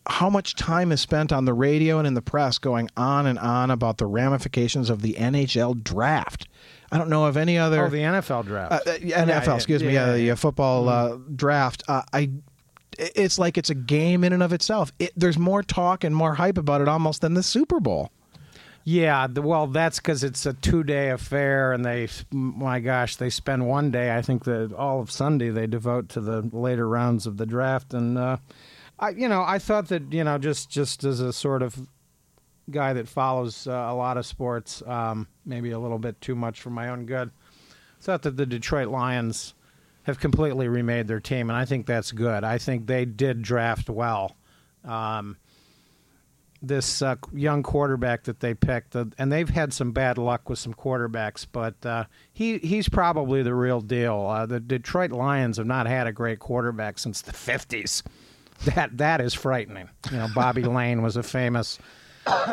how 0.09 0.29
much 0.29 0.55
time 0.55 0.91
is 0.91 1.01
spent 1.01 1.31
on 1.31 1.45
the 1.45 1.53
radio 1.53 1.97
and 1.97 2.07
in 2.07 2.13
the 2.13 2.21
press 2.21 2.57
going 2.57 2.89
on 2.95 3.25
and 3.25 3.37
on 3.39 3.71
about 3.71 3.97
the 3.97 4.05
ramifications 4.05 4.89
of 4.89 5.01
the 5.01 5.13
NHL 5.13 5.83
draft. 5.83 6.47
I 6.91 6.97
don't 6.97 7.09
know 7.09 7.25
of 7.25 7.35
any 7.35 7.57
other 7.57 7.85
oh, 7.85 7.89
the 7.89 7.97
NFL 7.97 8.45
draft. 8.45 8.71
uh, 8.71 8.91
uh, 8.91 8.97
NFL, 8.97 9.27
yeah, 9.27 9.55
excuse 9.55 9.83
me, 9.83 9.93
yeah, 9.93 10.07
yeah, 10.07 10.11
the 10.13 10.21
yeah. 10.21 10.33
uh, 10.33 10.35
football 10.35 10.87
uh, 10.87 11.17
draft. 11.35 11.83
Uh, 11.87 12.03
I, 12.13 12.29
it's 12.97 13.37
like 13.37 13.57
it's 13.57 13.69
a 13.69 13.75
game 13.75 14.23
in 14.23 14.31
and 14.31 14.41
of 14.41 14.53
itself. 14.53 14.93
It, 14.97 15.11
there's 15.15 15.37
more 15.37 15.63
talk 15.63 16.03
and 16.03 16.15
more 16.15 16.35
hype 16.35 16.57
about 16.57 16.81
it 16.81 16.87
almost 16.87 17.21
than 17.21 17.33
the 17.33 17.43
Super 17.43 17.79
Bowl. 17.79 18.11
Yeah, 18.89 19.27
the, 19.27 19.41
well, 19.41 19.67
that's 19.67 19.97
because 19.97 20.23
it's 20.23 20.45
a 20.45 20.53
two-day 20.53 21.09
affair, 21.09 21.73
and 21.73 21.83
they, 21.83 22.07
my 22.31 22.79
gosh, 22.79 23.17
they 23.17 23.29
spend 23.29 23.67
one 23.67 23.91
day. 23.91 24.15
I 24.15 24.21
think 24.21 24.45
that 24.45 24.71
all 24.71 25.01
of 25.01 25.11
Sunday 25.11 25.49
they 25.49 25.67
devote 25.67 26.07
to 26.11 26.21
the 26.21 26.49
later 26.53 26.87
rounds 26.87 27.27
of 27.27 27.35
the 27.35 27.45
draft, 27.45 27.93
and 27.93 28.17
uh, 28.17 28.37
I, 28.97 29.09
you 29.09 29.27
know, 29.27 29.43
I 29.45 29.59
thought 29.59 29.89
that 29.89 30.13
you 30.13 30.23
know, 30.23 30.37
just 30.37 30.69
just 30.69 31.03
as 31.03 31.19
a 31.19 31.33
sort 31.33 31.63
of 31.63 31.77
guy 32.71 32.93
that 32.93 33.09
follows 33.09 33.67
uh, 33.67 33.73
a 33.73 33.93
lot 33.93 34.15
of 34.15 34.25
sports, 34.25 34.81
um, 34.87 35.27
maybe 35.45 35.71
a 35.71 35.79
little 35.79 35.99
bit 35.99 36.21
too 36.21 36.35
much 36.35 36.61
for 36.61 36.69
my 36.69 36.87
own 36.87 37.05
good, 37.05 37.31
thought 37.99 38.21
that 38.21 38.37
the 38.37 38.45
Detroit 38.45 38.87
Lions 38.87 39.53
have 40.03 40.17
completely 40.17 40.69
remade 40.69 41.09
their 41.09 41.19
team, 41.19 41.49
and 41.49 41.57
I 41.57 41.65
think 41.65 41.87
that's 41.87 42.13
good. 42.13 42.45
I 42.45 42.57
think 42.57 42.87
they 42.87 43.03
did 43.03 43.41
draft 43.41 43.89
well. 43.89 44.37
Um, 44.85 45.35
this 46.61 47.01
uh, 47.01 47.15
young 47.33 47.63
quarterback 47.63 48.23
that 48.23 48.39
they 48.39 48.53
picked, 48.53 48.95
uh, 48.95 49.05
and 49.17 49.31
they've 49.31 49.49
had 49.49 49.73
some 49.73 49.91
bad 49.91 50.17
luck 50.17 50.49
with 50.49 50.59
some 50.59 50.73
quarterbacks, 50.73 51.45
but 51.51 51.85
uh, 51.85 52.05
he 52.33 52.57
he's 52.59 52.89
probably 52.89 53.43
the 53.43 53.53
real 53.53 53.81
deal. 53.81 54.27
Uh, 54.27 54.45
the 54.45 54.59
Detroit 54.59 55.11
Lions 55.11 55.57
have 55.57 55.67
not 55.67 55.87
had 55.87 56.07
a 56.07 56.11
great 56.11 56.39
quarterback 56.39 56.99
since 56.99 57.21
the 57.21 57.33
fifties. 57.33 58.03
That 58.65 58.97
that 58.97 59.21
is 59.21 59.33
frightening. 59.33 59.89
You 60.11 60.17
know, 60.17 60.27
Bobby 60.33 60.63
Layne 60.63 61.01
was 61.01 61.15
a 61.15 61.23
famous 61.23 61.79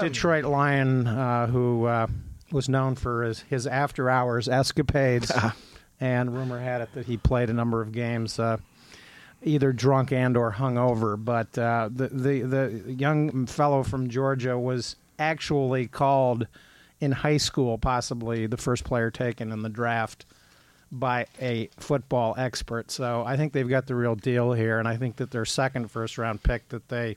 Detroit 0.00 0.44
Lion 0.44 1.06
uh, 1.06 1.46
who 1.46 1.86
uh, 1.86 2.06
was 2.52 2.68
known 2.68 2.94
for 2.94 3.24
his 3.24 3.40
his 3.40 3.66
after 3.66 4.10
hours 4.10 4.48
escapades, 4.48 5.32
and 6.00 6.34
rumor 6.34 6.60
had 6.60 6.80
it 6.82 6.92
that 6.94 7.06
he 7.06 7.16
played 7.16 7.50
a 7.50 7.54
number 7.54 7.80
of 7.80 7.92
games. 7.92 8.38
Either 9.44 9.72
drunk 9.72 10.10
and 10.10 10.36
or 10.36 10.52
hungover. 10.52 11.22
But 11.22 11.56
uh, 11.58 11.90
the, 11.92 12.08
the 12.08 12.40
the 12.42 12.92
young 12.92 13.46
fellow 13.46 13.82
from 13.82 14.08
Georgia 14.08 14.58
was 14.58 14.96
actually 15.18 15.86
called 15.86 16.46
in 17.00 17.12
high 17.12 17.36
school, 17.36 17.78
possibly 17.78 18.46
the 18.46 18.56
first 18.56 18.84
player 18.84 19.10
taken 19.10 19.52
in 19.52 19.62
the 19.62 19.68
draft 19.68 20.24
by 20.90 21.26
a 21.40 21.68
football 21.76 22.34
expert. 22.38 22.90
So 22.90 23.24
I 23.26 23.36
think 23.36 23.52
they've 23.52 23.68
got 23.68 23.86
the 23.86 23.94
real 23.94 24.14
deal 24.14 24.52
here, 24.52 24.78
and 24.78 24.88
I 24.88 24.96
think 24.96 25.16
that 25.16 25.30
their 25.30 25.44
second 25.44 25.90
first 25.90 26.18
round 26.18 26.42
pick 26.42 26.68
that 26.70 26.88
they 26.88 27.16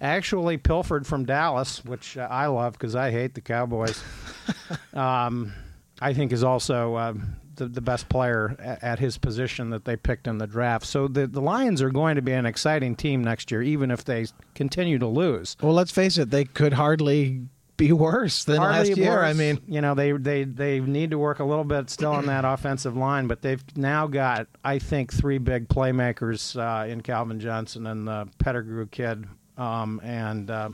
actually 0.00 0.56
pilfered 0.58 1.06
from 1.06 1.24
Dallas, 1.24 1.84
which 1.84 2.18
uh, 2.18 2.28
I 2.30 2.46
love 2.46 2.74
because 2.74 2.94
I 2.94 3.10
hate 3.10 3.34
the 3.34 3.40
Cowboys. 3.40 4.02
um, 4.94 5.52
I 6.00 6.12
think 6.12 6.32
is 6.32 6.44
also 6.44 6.94
uh, 6.94 7.14
the, 7.56 7.66
the 7.66 7.80
best 7.80 8.08
player 8.08 8.56
at, 8.58 8.82
at 8.82 8.98
his 8.98 9.18
position 9.18 9.70
that 9.70 9.84
they 9.84 9.96
picked 9.96 10.26
in 10.26 10.38
the 10.38 10.46
draft. 10.46 10.86
So 10.86 11.08
the 11.08 11.26
the 11.26 11.40
Lions 11.40 11.82
are 11.82 11.90
going 11.90 12.16
to 12.16 12.22
be 12.22 12.32
an 12.32 12.46
exciting 12.46 12.96
team 12.96 13.22
next 13.22 13.50
year, 13.50 13.62
even 13.62 13.90
if 13.90 14.04
they 14.04 14.26
continue 14.54 14.98
to 14.98 15.06
lose. 15.06 15.56
Well, 15.60 15.72
let's 15.74 15.90
face 15.92 16.18
it, 16.18 16.30
they 16.30 16.44
could 16.44 16.72
hardly 16.74 17.42
be 17.76 17.92
worse 17.92 18.44
than 18.44 18.56
Hardly 18.56 18.88
last 18.88 18.96
year. 18.96 19.10
worse. 19.10 19.26
I 19.26 19.32
mean, 19.34 19.60
you 19.68 19.80
know, 19.82 19.94
they 19.94 20.12
they 20.12 20.44
they 20.44 20.80
need 20.80 21.10
to 21.10 21.18
work 21.18 21.40
a 21.40 21.44
little 21.44 21.64
bit 21.64 21.90
still 21.90 22.12
on 22.12 22.26
that 22.26 22.44
offensive 22.44 22.96
line, 22.96 23.26
but 23.26 23.42
they've 23.42 23.62
now 23.76 24.06
got, 24.06 24.46
I 24.64 24.78
think, 24.78 25.12
three 25.12 25.38
big 25.38 25.68
playmakers 25.68 26.56
uh, 26.56 26.86
in 26.86 27.02
Calvin 27.02 27.38
Johnson 27.38 27.86
and 27.86 28.08
the 28.08 28.28
Pettigrew 28.38 28.86
kid, 28.86 29.26
um, 29.58 30.00
and 30.02 30.50
uh, 30.50 30.70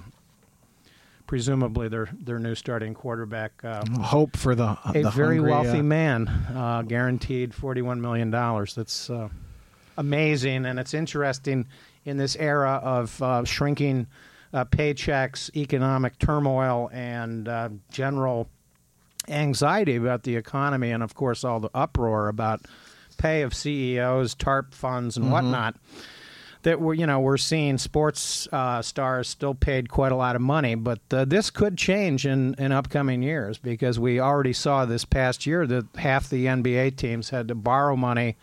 presumably 1.26 1.88
their 1.88 2.08
their 2.12 2.38
new 2.38 2.54
starting 2.54 2.94
quarterback. 2.94 3.52
Uh, 3.64 3.84
hope 4.00 4.36
for 4.36 4.54
the 4.54 4.76
a 4.84 5.02
the 5.02 5.10
very 5.10 5.36
hungry, 5.36 5.50
wealthy 5.50 5.78
uh, 5.78 5.82
man, 5.82 6.28
uh, 6.28 6.82
guaranteed 6.82 7.54
forty-one 7.54 8.00
million 8.00 8.30
dollars. 8.30 8.74
That's 8.74 9.10
uh, 9.10 9.28
amazing, 9.96 10.66
and 10.66 10.78
it's 10.78 10.94
interesting 10.94 11.66
in 12.04 12.16
this 12.16 12.36
era 12.36 12.80
of 12.82 13.22
uh, 13.22 13.44
shrinking 13.44 14.06
uh, 14.52 14.64
paychecks, 14.64 15.54
economic 15.56 16.18
turmoil, 16.18 16.90
and 16.92 17.48
uh, 17.48 17.68
general 17.90 18.48
anxiety 19.28 19.96
about 19.96 20.24
the 20.24 20.36
economy, 20.36 20.90
and 20.90 21.02
of 21.02 21.14
course 21.14 21.44
all 21.44 21.60
the 21.60 21.70
uproar 21.74 22.28
about 22.28 22.60
pay 23.18 23.42
of 23.42 23.54
CEOs, 23.54 24.34
TARP 24.34 24.74
funds, 24.74 25.16
and 25.16 25.30
whatnot. 25.30 25.76
That 26.62 26.80
we're 26.80 26.94
you 26.94 27.06
know 27.06 27.18
we're 27.18 27.38
seeing 27.38 27.76
sports 27.76 28.46
uh, 28.52 28.82
stars 28.82 29.28
still 29.28 29.54
paid 29.54 29.88
quite 29.88 30.12
a 30.12 30.16
lot 30.16 30.36
of 30.36 30.42
money, 30.42 30.76
but 30.76 31.00
uh, 31.10 31.24
this 31.24 31.50
could 31.50 31.76
change 31.76 32.24
in, 32.24 32.54
in 32.54 32.70
upcoming 32.70 33.22
years 33.22 33.58
because 33.58 33.98
we 33.98 34.20
already 34.20 34.52
saw 34.52 34.84
this 34.84 35.04
past 35.04 35.44
year 35.44 35.66
that 35.66 35.86
half 35.96 36.28
the 36.30 36.46
NBA 36.46 36.96
teams 36.96 37.30
had 37.30 37.48
to 37.48 37.56
borrow 37.56 37.96
money 37.96 38.36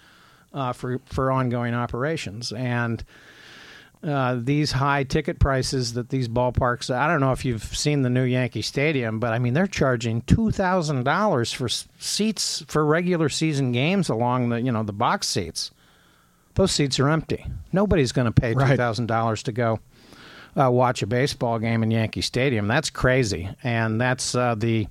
uh, 0.54 0.74
for 0.74 1.00
for 1.06 1.32
ongoing 1.32 1.74
operations 1.74 2.52
and 2.52 3.06
uh, 4.04 4.38
these 4.42 4.72
high 4.72 5.04
ticket 5.04 5.40
prices 5.40 5.94
that 5.94 6.10
these 6.10 6.28
ballparks. 6.30 6.94
I 6.94 7.08
don't 7.08 7.20
know 7.20 7.32
if 7.34 7.44
you've 7.44 7.64
seen 7.64 8.02
the 8.02 8.10
new 8.10 8.24
Yankee 8.24 8.62
Stadium, 8.62 9.20
but 9.20 9.34
I 9.34 9.40
mean 9.40 9.54
they're 9.54 9.68
charging 9.68 10.22
two 10.22 10.52
thousand 10.52 11.04
dollars 11.04 11.52
for 11.52 11.66
s- 11.66 11.88
seats 12.00 12.64
for 12.68 12.86
regular 12.86 13.30
season 13.30 13.72
games 13.72 14.10
along 14.10 14.50
the 14.50 14.62
you 14.62 14.72
know 14.72 14.84
the 14.84 14.94
box 14.94 15.28
seats. 15.28 15.72
Those 16.56 16.72
seats 16.72 17.00
are 17.00 17.10
empty. 17.10 17.46
Nobody's 17.72 18.12
going 18.12 18.26
to 18.26 18.32
pay 18.32 18.54
two 18.54 18.60
Right. 18.60 18.78
thousand 18.78 19.06
dollars 19.08 19.44
to 19.44 19.52
go 19.52 19.80
uh, 20.60 20.70
watch 20.70 21.02
a 21.02 21.08
baseball 21.08 21.60
game 21.60 21.84
in 21.84 21.92
Yankee 21.92 22.22
Stadium. 22.22 22.68
That's 22.68 22.90
crazy, 22.90 23.50
and 23.64 24.02
that's 24.02 24.36
uh, 24.36 24.56
the 24.56 24.88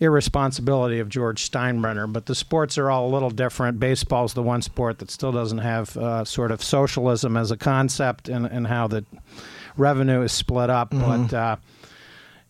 irresponsibility 0.00 0.98
of 0.98 1.08
George 1.08 1.50
Steinbrenner. 1.50 2.12
But 2.12 2.26
the 2.26 2.34
sports 2.34 2.76
are 2.78 2.90
all 2.90 3.08
a 3.08 3.12
little 3.12 3.30
different. 3.30 3.80
Baseball's 3.80 4.34
the 4.34 4.42
one 4.42 4.62
sport 4.62 4.98
that 4.98 5.10
still 5.10 5.32
doesn't 5.32 5.58
have 5.58 5.96
uh, 5.96 6.24
sort 6.24 6.50
of 6.50 6.62
socialism 6.62 7.36
as 7.36 7.50
a 7.50 7.56
concept 7.56 8.28
and, 8.28 8.46
and 8.46 8.66
how 8.66 8.86
the 8.86 9.04
revenue 9.76 10.22
is 10.22 10.32
split 10.32 10.70
up. 10.70 10.90
But 10.90 11.32
uh, 11.32 11.56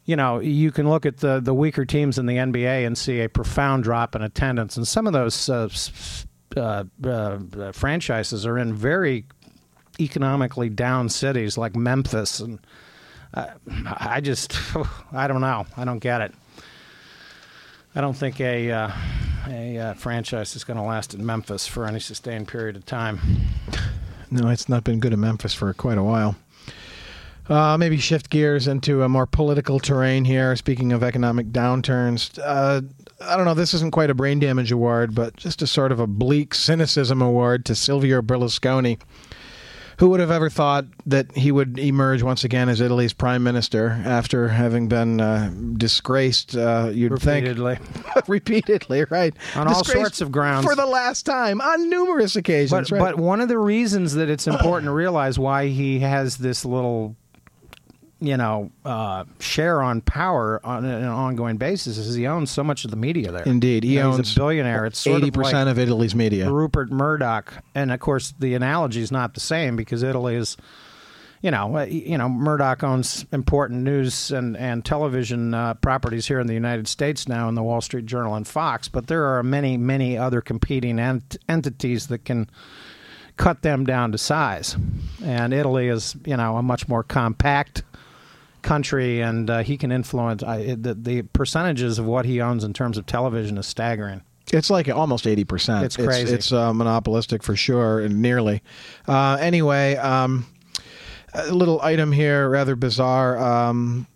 you 0.05 0.17
know, 0.17 0.41
you 0.41 0.71
can 0.73 0.89
look 0.89 1.07
at 1.07 1.19
the 1.19 1.41
the 1.41 1.55
weaker 1.55 1.85
teams 1.85 2.19
in 2.19 2.27
the 2.27 2.37
NBA 2.37 2.87
and 2.87 2.99
see 2.99 3.21
a 3.21 3.29
profound 3.29 3.85
drop 3.85 4.15
in 4.17 4.23
attendance, 4.23 4.77
and 4.77 4.87
some 4.87 5.07
of 5.07 5.13
those 5.13 5.49
uh, 5.49 5.69
uh, 6.57 6.85
uh, 7.05 7.39
franchises 7.73 8.47
are 8.47 8.59
in 8.59 8.75
very 8.75 9.25
economically 9.99 10.69
down 10.69 11.09
cities 11.09 11.57
like 11.57 11.75
Memphis, 11.75 12.41
and 12.41 12.59
uh, 13.35 13.49
I 13.87 14.21
just, 14.21 14.57
I 15.13 15.27
don't 15.27 15.41
know, 15.41 15.67
I 15.77 15.85
don't 15.85 15.99
get 15.99 16.21
it. 16.21 16.35
I 17.95 18.03
don't 18.03 18.15
think 18.17 18.41
a 18.41 18.71
uh, 18.71 18.91
a 19.49 19.79
uh, 19.79 19.95
franchise 19.95 20.55
is 20.57 20.65
going 20.65 20.77
to 20.77 20.83
last 20.83 21.15
in 21.15 21.25
Memphis 21.25 21.67
for 21.67 21.87
any 21.87 22.01
sustained 22.01 22.49
period 22.49 22.77
of 22.77 22.85
time. 22.85 23.21
No, 24.31 24.49
it's 24.49 24.69
not 24.69 24.85
been 24.85 25.01
good 25.01 25.13
in 25.13 25.21
Memphis 25.21 25.55
for 25.55 25.73
quite 25.73 25.99
a 25.99 26.03
while. 26.03 26.37
Uh, 27.49 27.77
maybe 27.79 27.97
shift 27.97 28.29
gears 28.29 28.67
into 28.67 29.03
a 29.03 29.09
more 29.09 29.27
political 29.27 29.79
terrain 29.79 30.25
here. 30.25 30.57
Speaking 30.57 30.93
of 30.93 31.03
economic 31.05 31.49
downturns, 31.49 32.39
uh, 32.43 32.81
I 33.21 33.37
don't 33.37 33.45
know. 33.45 33.55
This 33.55 33.73
isn't 33.75 33.93
quite 33.93 34.11
a 34.11 34.15
brain 34.15 34.41
damage 34.41 34.73
award, 34.73 35.15
but 35.15 35.37
just 35.37 35.63
a 35.63 35.67
sort 35.67 35.93
of 35.93 36.01
a 36.01 36.07
bleak 36.07 36.55
cynicism 36.55 37.23
award 37.23 37.65
to 37.67 37.75
Silvio 37.75 38.21
Berlusconi. 38.21 38.99
Who 39.99 40.11
would 40.11 40.21
have 40.21 40.31
ever 40.31 40.51
thought 40.51 40.85
that 41.07 41.35
he 41.35 41.51
would 41.51 41.79
emerge 41.79 42.23
once 42.23 42.45
again 42.45 42.69
as 42.69 42.83
Italy's 42.83 43.15
prime 43.15 43.43
minister 43.43 44.03
after 44.05 44.49
having 44.49 44.89
been 44.89 45.23
uh, 45.23 45.51
disgraced? 45.79 46.55
Uh, 46.55 46.91
you'd 46.93 47.19
think 47.19 47.47
Repeatedly. 47.47 47.79
repeatedly, 48.29 49.05
right? 49.09 49.35
On 49.55 49.69
all 49.69 49.85
sorts 49.85 50.21
of 50.21 50.31
grounds. 50.31 50.67
for 50.67 50.75
the 50.75 50.85
last 50.85 51.25
time 51.25 51.63
on 51.63 51.89
numerous 51.89 52.37
occasions. 52.37 52.71
But, 52.71 52.91
right? 52.91 52.99
but 52.99 53.17
one 53.17 53.41
of 53.41 53.49
the 53.49 53.59
reasons 53.59 54.15
that 54.15 54.29
it's 54.29 54.47
important 54.47 54.85
to 54.89 54.93
realize 54.93 55.39
why 55.39 55.69
he 55.69 56.01
has 56.01 56.37
this 56.37 56.67
little 56.67 57.17
you 58.19 58.37
know, 58.37 58.71
uh, 58.85 59.25
share 59.41 59.83
on 59.83 60.01
power 60.01 60.61
on 60.65 60.85
an 60.87 61.05
ongoing 61.05 61.59
basis 61.59 61.99
is 61.99 62.15
he 62.15 62.27
owns 62.27 62.51
so 62.51 62.65
much 62.65 62.85
of 62.85 62.91
the 62.91 62.97
media 62.97 63.31
there. 63.31 63.43
Indeed, 63.43 63.85
he 63.85 63.95
You 63.95 64.01
know, 64.01 64.09
owns 64.13 64.29
he's 64.29 64.37
a 64.37 64.41
billionaire. 64.41 64.87
It's 64.87 65.07
eighty 65.07 65.29
of 65.29 65.37
like 65.37 65.45
percent 65.45 65.69
of 65.69 65.79
Italy's 65.79 66.15
media. 66.15 66.51
Rupert 66.51 66.91
Murdoch, 66.91 67.53
and 67.75 67.93
of 67.93 68.01
course 68.01 68.33
the 68.39 68.55
analogy 68.55 69.03
is 69.03 69.13
not 69.13 69.35
the 69.35 69.41
same 69.41 69.77
because 69.77 70.03
Italy 70.03 70.35
is, 70.35 70.57
you 71.43 71.51
know, 71.51 71.77
uh, 71.77 71.85
you 71.85 72.17
know 72.17 72.27
Murdoch 72.27 72.83
owns 72.83 73.27
important 73.33 73.83
news 73.83 74.31
and 74.31 74.57
and 74.57 74.83
television 74.83 75.53
uh, 75.53 75.75
properties 75.75 76.27
here 76.27 76.41
in 76.41 76.47
the 76.47 76.55
United 76.55 76.89
States 76.89 77.29
now 77.29 77.51
in 77.51 77.55
the 77.55 77.63
Wall 77.63 77.83
Street 77.83 78.07
Journal 78.07 78.35
and 78.35 78.49
Fox, 78.49 78.89
but 78.89 79.09
there 79.09 79.25
are 79.25 79.43
many 79.43 79.77
many 79.77 80.17
other 80.17 80.41
competing 80.41 80.99
ent- 80.99 81.37
entities 81.51 82.07
that 82.07 82.25
can 82.25 82.49
cut 83.37 83.61
them 83.61 83.85
down 83.85 84.11
to 84.13 84.17
size, 84.17 84.75
and 85.23 85.53
Italy 85.53 85.89
is 85.89 86.17
you 86.25 86.39
know 86.39 86.57
a 86.57 86.63
much 86.63 86.89
more 86.89 87.03
compact 87.03 87.83
country, 88.67 89.23
and 89.23 89.49
uh, 89.49 89.63
he 89.63 89.79
can 89.79 89.91
influence 89.93 90.43
I, 90.43 90.75
the, 90.75 90.95
the 90.95 91.23
percentages 91.23 91.99
of 91.99 92.05
what 92.05 92.27
he 92.27 92.41
owns 92.43 92.65
in 92.65 92.73
terms 92.73 92.99
of 92.99 93.07
television 93.07 93.57
is 93.57 93.67
staggering. 93.67 94.23
It's 94.53 94.71
like 94.71 94.89
almost 94.89 95.27
eighty 95.27 95.45
percent. 95.45 95.85
It's 95.85 95.97
crazy. 95.97 96.35
It's, 96.35 96.53
uh, 96.53 96.73
monopolistic 96.73 97.43
for 97.43 97.57
sure, 97.57 98.01
and 98.01 98.21
nearly. 98.21 98.63
Uh, 99.09 99.39
anyway, 99.41 99.97
um, 99.97 100.47
a 101.35 101.53
little 101.53 101.81
item 101.81 102.13
here, 102.13 102.49
rather 102.49 102.77
bizarre. 102.77 103.39
Um, 103.39 104.07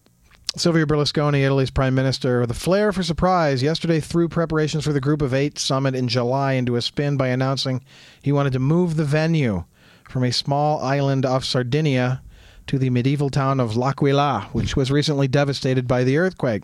Silvio 0.57 0.85
Berlusconi, 0.85 1.45
Italy's 1.45 1.71
prime 1.71 1.95
minister, 1.95 2.41
with 2.41 2.51
a 2.51 2.55
flair 2.55 2.93
for 2.93 3.05
surprise, 3.05 3.63
yesterday 3.63 4.01
threw 4.01 4.29
preparations 4.29 4.85
for 4.85 4.93
the 4.93 5.01
Group 5.01 5.23
of 5.23 5.33
Eight 5.33 5.59
summit 5.59 5.95
in 5.95 6.09
July 6.09 6.55
into 6.55 6.75
a 6.75 6.83
spin 6.83 7.17
by 7.17 7.29
announcing 7.29 7.85
he 8.21 8.33
wanted 8.33 8.53
to 8.53 8.59
move 8.59 8.97
the 8.97 9.05
venue 9.05 9.65
from 10.09 10.25
a 10.25 10.33
small 10.33 10.83
island 10.83 11.25
off 11.25 11.45
Sardinia 11.45 12.21
to 12.71 12.79
the 12.79 12.89
medieval 12.89 13.31
town 13.31 13.59
of 13.59 13.77
L'Aquila, 13.77 14.49
which 14.53 14.77
was 14.77 14.93
recently 14.93 15.27
devastated 15.27 15.89
by 15.89 16.05
the 16.05 16.17
earthquake. 16.19 16.63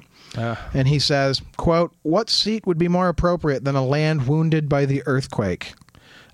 And 0.73 0.87
he 0.87 1.01
says, 1.01 1.43
quote, 1.57 1.93
what 2.03 2.31
seat 2.31 2.65
would 2.65 2.79
be 2.79 2.87
more 2.87 3.09
appropriate 3.09 3.65
than 3.65 3.75
a 3.75 3.85
land 3.85 4.29
wounded 4.29 4.69
by 4.69 4.87
the 4.87 5.03
earthquake? 5.05 5.75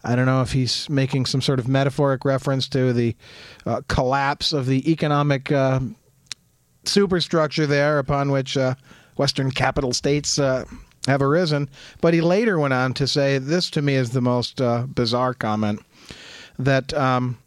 I 0.04 0.14
don't 0.14 0.26
know 0.26 0.42
if 0.42 0.52
he's 0.52 0.90
making 0.90 1.24
some 1.24 1.40
sort 1.40 1.58
of 1.58 1.68
metaphoric 1.68 2.26
reference 2.26 2.68
to 2.68 2.92
the 2.92 3.16
uh, 3.64 3.80
collapse 3.88 4.52
of 4.52 4.66
the 4.66 4.90
economic 4.92 5.50
uh, 5.50 5.80
superstructure 6.84 7.66
there 7.66 7.98
upon 7.98 8.30
which 8.30 8.58
uh, 8.58 8.74
Western 9.16 9.50
capital 9.50 9.94
states 9.94 10.38
uh, 10.38 10.66
have 11.06 11.22
arisen. 11.22 11.70
But 12.02 12.12
he 12.12 12.20
later 12.20 12.58
went 12.58 12.74
on 12.74 12.92
to 12.94 13.06
say, 13.06 13.38
this 13.38 13.70
to 13.70 13.80
me 13.80 13.94
is 13.94 14.10
the 14.10 14.20
most 14.20 14.60
uh, 14.60 14.84
bizarre 14.86 15.32
comment, 15.32 15.80
that 16.58 16.92
um, 16.92 17.38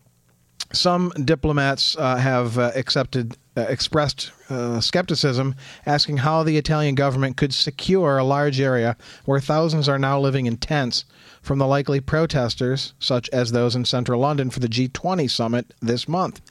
some 0.76 1.12
diplomats 1.24 1.96
uh, 1.98 2.18
have 2.18 2.58
uh, 2.58 2.72
accepted 2.76 3.38
uh, 3.58 3.62
expressed 3.62 4.32
uh, 4.50 4.82
skepticism, 4.82 5.56
asking 5.86 6.18
how 6.18 6.44
the 6.44 6.58
Italian 6.58 6.94
government 6.94 7.38
could 7.38 7.54
secure 7.54 8.18
a 8.18 8.24
large 8.24 8.60
area 8.60 8.98
where 9.24 9.40
thousands 9.40 9.88
are 9.88 9.98
now 9.98 10.20
living 10.20 10.46
in 10.46 10.58
tents 10.58 11.06
from 11.42 11.58
the 11.58 11.68
likely 11.68 12.02
protesters, 12.02 12.94
such 13.00 13.30
as 13.30 13.52
those 13.52 13.76
in 13.76 13.86
central 13.86 14.20
London 14.20 14.50
for 14.50 14.60
the 14.60 14.68
G20 14.68 15.30
summit 15.30 15.74
this 15.82 16.08
month. 16.08 16.42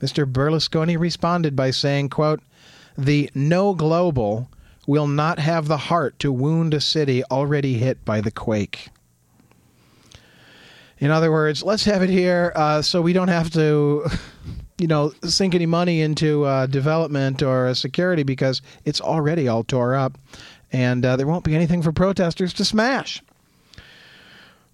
Mr. 0.00 0.24
Berlusconi 0.30 0.98
responded 0.98 1.54
by 1.54 1.70
saying, 1.70 2.08
quote, 2.08 2.40
"The 2.96 3.30
no 3.34 3.74
global 3.74 4.48
will 4.86 5.06
not 5.06 5.38
have 5.38 5.68
the 5.68 5.88
heart 5.88 6.18
to 6.20 6.32
wound 6.32 6.72
a 6.72 6.80
city 6.80 7.22
already 7.30 7.74
hit 7.74 8.04
by 8.04 8.20
the 8.20 8.30
quake." 8.30 8.88
In 11.04 11.10
other 11.10 11.30
words, 11.30 11.62
let's 11.62 11.84
have 11.84 12.00
it 12.00 12.08
here 12.08 12.50
uh, 12.56 12.80
so 12.80 13.02
we 13.02 13.12
don't 13.12 13.28
have 13.28 13.50
to, 13.50 14.06
you 14.78 14.86
know, 14.86 15.12
sink 15.22 15.54
any 15.54 15.66
money 15.66 16.00
into 16.00 16.44
uh, 16.44 16.64
development 16.64 17.42
or 17.42 17.66
uh, 17.66 17.74
security 17.74 18.22
because 18.22 18.62
it's 18.86 19.02
already 19.02 19.46
all 19.46 19.64
tore 19.64 19.94
up, 19.94 20.16
and 20.72 21.04
uh, 21.04 21.16
there 21.16 21.26
won't 21.26 21.44
be 21.44 21.54
anything 21.54 21.82
for 21.82 21.92
protesters 21.92 22.54
to 22.54 22.64
smash. 22.64 23.22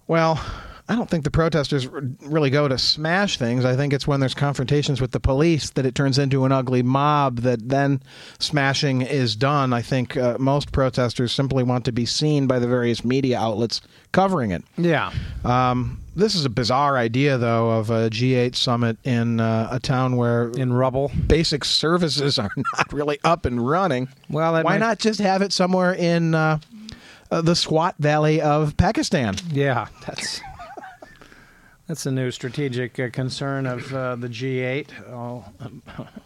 Well, 0.07 0.41
I 0.87 0.95
don't 0.95 1.09
think 1.09 1.25
the 1.25 1.31
protesters 1.31 1.85
really 1.87 2.49
go 2.49 2.65
to 2.65 2.77
smash 2.77 3.37
things. 3.37 3.65
I 3.65 3.75
think 3.75 3.91
it's 3.91 4.07
when 4.07 4.21
there's 4.21 4.33
confrontations 4.33 5.01
with 5.01 5.11
the 5.11 5.19
police 5.19 5.71
that 5.71 5.85
it 5.85 5.95
turns 5.95 6.17
into 6.17 6.45
an 6.45 6.53
ugly 6.53 6.81
mob 6.81 7.39
that 7.39 7.67
then 7.67 8.01
smashing 8.39 9.01
is 9.01 9.35
done. 9.35 9.73
I 9.73 9.81
think 9.81 10.15
uh, 10.15 10.37
most 10.39 10.71
protesters 10.71 11.33
simply 11.33 11.63
want 11.63 11.83
to 11.85 11.91
be 11.91 12.05
seen 12.05 12.47
by 12.47 12.59
the 12.59 12.67
various 12.67 13.03
media 13.03 13.37
outlets 13.37 13.81
covering 14.13 14.51
it. 14.51 14.63
Yeah. 14.77 15.11
Um, 15.43 16.00
this 16.15 16.35
is 16.35 16.45
a 16.45 16.49
bizarre 16.49 16.97
idea, 16.97 17.37
though, 17.37 17.71
of 17.71 17.89
a 17.89 18.09
G8 18.09 18.55
summit 18.55 18.97
in 19.03 19.39
uh, 19.39 19.69
a 19.71 19.79
town 19.79 20.17
where 20.17 20.49
In 20.51 20.73
rubble. 20.73 21.11
basic 21.27 21.63
services 21.65 22.37
are 22.39 22.49
not 22.77 22.91
really 22.91 23.19
up 23.23 23.45
and 23.45 23.65
running. 23.67 24.09
Well, 24.29 24.53
why 24.53 24.63
might- 24.63 24.77
not 24.79 24.99
just 24.99 25.19
have 25.19 25.41
it 25.41 25.53
somewhere 25.53 25.93
in 25.93 26.35
uh, 26.35 26.59
uh, 27.31 27.41
the 27.41 27.55
Swat 27.55 27.95
Valley 27.99 28.41
of 28.41 28.75
Pakistan? 28.77 29.35
Yeah, 29.51 29.87
that's 30.05 30.41
that's 31.87 32.05
a 32.05 32.11
new 32.11 32.31
strategic 32.31 32.97
uh, 32.99 33.09
concern 33.09 33.65
of 33.65 33.93
uh, 33.93 34.15
the 34.15 34.27
G8. 34.29 34.87
Oh, 35.09 35.43
um, 35.59 35.81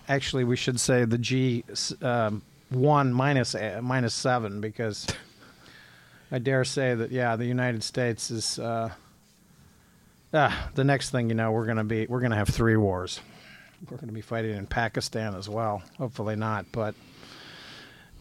actually, 0.07 0.43
we 0.43 0.55
should 0.55 0.79
say 0.79 1.05
the 1.05 1.17
G 1.17 1.63
um, 2.01 2.41
one 2.69 3.11
minus 3.13 3.55
uh, 3.55 3.79
minus 3.83 4.13
seven 4.13 4.61
because 4.61 5.07
I 6.31 6.37
dare 6.39 6.63
say 6.65 6.93
that 6.95 7.11
yeah, 7.11 7.35
the 7.35 7.45
United 7.45 7.83
States 7.83 8.31
is. 8.31 8.59
Uh, 10.35 10.49
ah, 10.51 10.69
the 10.75 10.83
next 10.83 11.11
thing 11.11 11.29
you 11.29 11.35
know, 11.35 11.51
we're 11.51 11.65
gonna 11.65 11.85
be 11.85 12.05
we're 12.07 12.19
gonna 12.19 12.35
have 12.35 12.49
three 12.49 12.75
wars. 12.75 13.21
We're 13.89 13.97
gonna 13.97 14.11
be 14.11 14.21
fighting 14.21 14.57
in 14.57 14.67
Pakistan 14.67 15.33
as 15.33 15.47
well. 15.47 15.81
Hopefully 15.97 16.35
not, 16.35 16.65
but. 16.71 16.93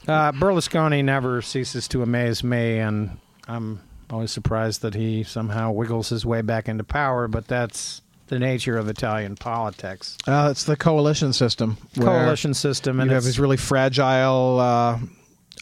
Uh, 0.07 0.31
Berlusconi 0.33 1.03
never 1.03 1.41
ceases 1.41 1.89
to 1.89 2.03
amaze 2.03 2.45
me, 2.45 2.79
and 2.79 3.19
I'm 3.49 3.81
always 4.11 4.31
surprised 4.31 4.83
that 4.83 4.95
he 4.95 5.25
somehow 5.25 5.73
wiggles 5.73 6.11
his 6.11 6.27
way 6.27 6.43
back 6.43 6.69
into 6.69 6.85
power. 6.85 7.27
But 7.27 7.49
that's 7.49 8.03
the 8.29 8.39
nature 8.39 8.77
of 8.77 8.89
Italian 8.89 9.35
politics. 9.35 10.17
Uh, 10.27 10.49
it's 10.51 10.65
the 10.65 10.77
coalition 10.77 11.33
system. 11.33 11.79
Coalition 11.99 12.55
system, 12.55 13.01
and 13.01 13.11
you 13.11 13.15
have 13.15 13.25
these 13.25 13.41
really 13.41 13.57
fragile 13.57 14.61
uh, 14.61 14.99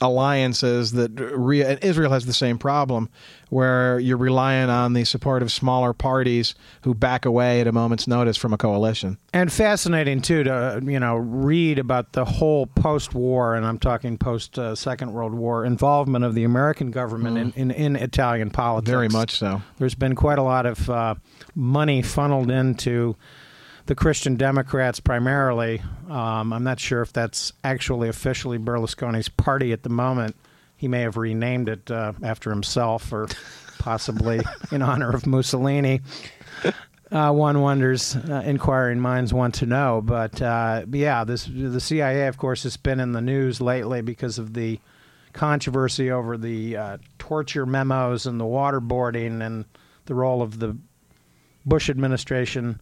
alliances 0.01 0.93
that 0.93 1.19
and 1.19 1.85
Israel 1.85 2.13
has 2.13 2.27
the 2.27 2.33
same 2.33 2.59
problem, 2.59 3.09
where 3.51 3.99
you're 3.99 4.17
relying 4.17 4.71
on 4.71 4.93
the 4.93 5.05
support 5.05 5.43
of 5.43 5.53
smaller 5.53 5.93
parties 5.93 6.55
who 6.83 6.95
back 6.95 7.25
away 7.25 7.61
at 7.61 7.67
a 7.67 7.73
moment's 7.73 8.07
notice 8.07 8.37
from 8.37 8.53
a 8.53 8.59
coalition. 8.59 9.19
and 9.33 9.53
fascinating 9.53 10.21
too 10.21 10.43
to 10.45 10.81
you 10.85 10.99
know 10.99 11.17
read 11.17 11.79
about 11.79 12.13
the 12.13 12.25
whole 12.25 12.67
post-war, 12.67 13.55
and 13.55 13.67
I'm 13.67 13.79
talking 13.79 14.19
post 14.19 14.59
uh, 14.59 14.75
Second 14.75 15.13
World 15.13 15.35
War 15.35 15.65
involvement 15.65 16.25
of 16.25 16.35
the 16.35 16.45
American 16.45 16.91
government 16.91 17.39
in, 17.39 17.53
in, 17.53 17.71
in 17.71 17.97
Italian 17.97 18.51
politics. 18.51 18.91
Very 18.91 19.09
much 19.09 19.39
so. 19.39 19.63
There's 19.79 19.95
been 19.95 20.15
quite 20.15 20.39
a 20.39 20.43
lot 20.43 20.67
of 20.67 20.89
uh, 20.89 21.15
money 21.55 22.03
funneled 22.03 22.51
into 22.51 23.17
the 23.87 23.95
Christian 23.95 24.37
Democrats 24.37 25.01
primarily. 25.01 25.83
Um, 26.09 26.53
I'm 26.53 26.65
not 26.65 26.81
sure 26.81 27.03
if 27.03 27.13
that's 27.13 27.53
actually 27.65 28.09
officially 28.09 28.59
Berlusconi's 28.59 29.29
party 29.29 29.73
at 29.73 29.83
the 29.83 29.89
moment. 29.89 30.37
He 30.77 30.89
may 30.89 31.01
have 31.03 31.17
renamed 31.17 31.69
it 31.69 31.91
uh, 31.91 32.13
after 32.23 32.51
himself 32.51 33.13
or 33.13 33.29
possibly 33.79 34.41
in 34.73 34.83
honor 34.83 35.11
of 35.11 35.27
Mussolini. 35.27 36.01
Uh, 37.11 37.31
one 37.31 37.61
wonders, 37.61 38.17
uh, 38.17 38.43
inquiring 38.47 38.99
minds 38.99 39.35
want 39.35 39.55
to 39.57 39.67
know. 39.67 40.01
But 40.03 40.41
uh, 40.41 40.87
yeah, 40.91 41.25
this 41.25 41.45
the 41.45 41.81
CIA, 41.81 42.27
of 42.27 42.39
course, 42.39 42.63
has 42.63 42.77
been 42.77 43.01
in 43.01 43.13
the 43.13 43.21
news 43.21 43.61
lately 43.61 44.01
because 44.01 44.39
of 44.39 44.55
the 44.55 44.81
controversy 45.35 46.11
over 46.11 46.37
the 46.39 46.77
uh, 46.77 46.99
torture 47.19 47.67
memos 47.67 48.27
and 48.27 48.41
the 48.41 48.45
waterboarding 48.45 49.45
and 49.45 49.67
the 50.07 50.15
role 50.15 50.43
of 50.43 50.59
the 50.59 50.77
Bush 51.65 51.91
administration 51.91 52.81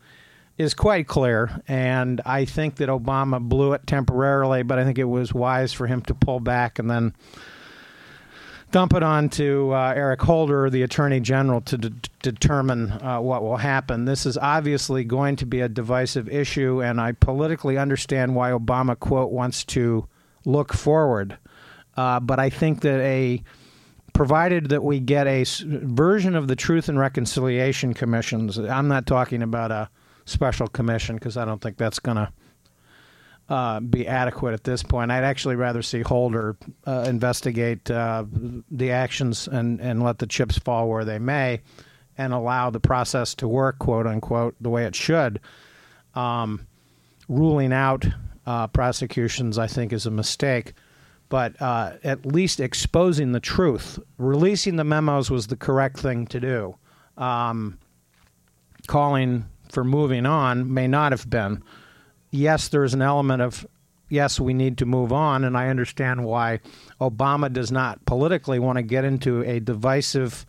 is 0.61 0.75
quite 0.75 1.07
clear. 1.07 1.63
And 1.67 2.21
I 2.27 2.45
think 2.45 2.77
that 2.77 2.91
Obama 2.91 3.41
blew 3.41 3.73
it 3.73 3.87
temporarily, 3.87 4.63
but 4.63 4.79
I 4.79 4.85
think 4.85 4.99
it 4.99 5.05
was 5.05 5.33
wise 5.33 5.73
for 5.73 5.87
him 5.87 6.03
to 6.03 6.15
pull 6.15 6.39
back 6.39 6.79
and 6.79 6.91
then 6.91 7.15
dump 8.71 8.93
it 8.93 9.03
on 9.03 9.31
to 9.31 9.73
uh, 9.73 9.95
Eric 9.97 10.21
Holder, 10.21 10.69
the 10.69 10.83
Attorney 10.83 11.19
General, 11.19 11.63
to 11.63 11.79
de- 11.79 11.91
determine 12.23 12.93
uh, 12.93 13.21
what 13.21 13.43
will 13.43 13.57
happen. 13.57 14.05
This 14.05 14.27
is 14.27 14.37
obviously 14.37 15.03
going 15.03 15.37
to 15.37 15.47
be 15.47 15.63
a 15.63 15.69
divisive 15.69 16.29
issue, 16.29 16.83
and 16.83 17.01
I 17.01 17.13
politically 17.13 17.79
understand 17.79 18.35
why 18.35 18.51
Obama, 18.51 18.99
quote, 18.99 19.33
wants 19.33 19.65
to 19.65 20.07
look 20.45 20.75
forward. 20.75 21.39
Uh, 21.97 22.21
but 22.21 22.39
I 22.39 22.51
think 22.51 22.83
that 22.83 23.01
a 23.01 23.43
provided 24.13 24.69
that 24.69 24.85
we 24.85 25.01
get 25.01 25.27
a 25.27 25.45
version 25.59 26.35
of 26.37 26.49
the 26.49 26.57
Truth 26.57 26.91
and 26.91 26.99
Reconciliation 26.99 27.95
Commissions, 27.95 28.59
I'm 28.59 28.89
not 28.89 29.07
talking 29.07 29.43
about 29.43 29.71
a 29.71 29.89
special 30.31 30.69
commission 30.69 31.17
because 31.17 31.37
I 31.37 31.45
don't 31.45 31.61
think 31.61 31.77
that's 31.77 31.99
going 31.99 32.17
to 32.17 32.33
uh, 33.51 33.81
be 33.81 34.07
adequate 34.07 34.55
at 34.55 34.65
this 34.65 34.83
point. 34.83 35.11
I'd 35.11 35.25
actually 35.25 35.57
rather 35.57 35.83
see 35.83 36.03
Holder 36.03 36.57
uh, 36.87 37.05
investigate 37.09 37.91
uh, 37.91 38.25
the 38.71 38.93
actions 38.93 39.49
and, 39.49 39.81
and 39.81 40.03
let 40.03 40.19
the 40.19 40.27
chips 40.27 40.57
fall 40.57 40.89
where 40.89 41.05
they 41.05 41.19
may 41.19 41.61
and 42.17 42.33
allow 42.33 42.71
the 42.71 42.81
process 42.81 43.35
to 43.37 43.49
work, 43.49 43.79
quote 43.79 44.07
unquote, 44.07 44.55
the 44.61 44.71
way 44.71 44.85
it 44.85 44.95
should, 44.95 45.41
um, 46.15 46.67
ruling 47.29 47.73
out 47.73 48.07
uh, 48.47 48.69
prosecutions, 48.69 49.59
I 49.59 49.67
think, 49.67 49.93
is 49.93 50.07
a 50.07 50.11
mistake. 50.11 50.75
But 51.29 51.61
uh, 51.63 51.95
at 52.03 52.27
least 52.27 52.61
exposing 52.61 53.33
the 53.33 53.41
truth, 53.41 53.99
releasing 54.19 54.77
the 54.77 54.85
memos 54.85 55.31
was 55.31 55.47
the 55.47 55.57
correct 55.57 55.99
thing 55.99 56.27
to 56.29 56.41
do. 56.41 56.77
Um, 57.17 57.79
calling 58.87 59.45
for 59.73 59.85
moving 59.85 60.27
on 60.27 60.73
may 60.73 60.87
not 60.87 61.13
have 61.13 61.29
been. 61.29 61.63
Yes, 62.31 62.69
there's 62.69 62.95
an 62.95 63.03
element 63.03 63.43
of 63.43 63.67
yes, 64.11 64.41
we 64.41 64.53
need 64.53 64.77
to 64.79 64.87
move 64.87 65.13
on, 65.13 65.45
and 65.45 65.57
I 65.57 65.69
understand 65.69 66.25
why 66.25 66.61
Obama 67.01 67.51
does 67.51 67.73
not 67.73 68.05
politically 68.05 68.59
want 68.59 68.77
to 68.77 68.83
get 68.83 69.05
into 69.05 69.43
a 69.43 69.61
divisive 69.61 70.45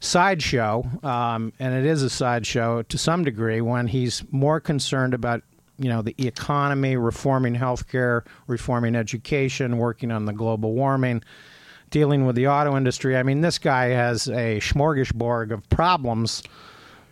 sideshow, 0.00 0.84
um, 1.02 1.52
and 1.58 1.74
it 1.74 1.84
is 1.84 2.02
a 2.02 2.10
sideshow 2.10 2.82
to 2.82 2.98
some 2.98 3.22
degree 3.22 3.60
when 3.60 3.86
he's 3.86 4.24
more 4.32 4.58
concerned 4.58 5.14
about 5.14 5.42
you 5.78 5.88
know 5.88 6.02
the 6.02 6.14
economy, 6.18 6.96
reforming 6.96 7.54
healthcare, 7.54 8.26
reforming 8.46 8.96
education, 8.96 9.78
working 9.78 10.10
on 10.10 10.24
the 10.24 10.32
global 10.32 10.72
warming, 10.74 11.22
dealing 11.90 12.26
with 12.26 12.36
the 12.36 12.48
auto 12.48 12.76
industry. 12.76 13.16
I 13.16 13.22
mean, 13.22 13.40
this 13.40 13.58
guy 13.58 13.88
has 13.88 14.28
a 14.28 14.58
smorgasbord 14.60 15.52
of 15.52 15.68
problems 15.68 16.42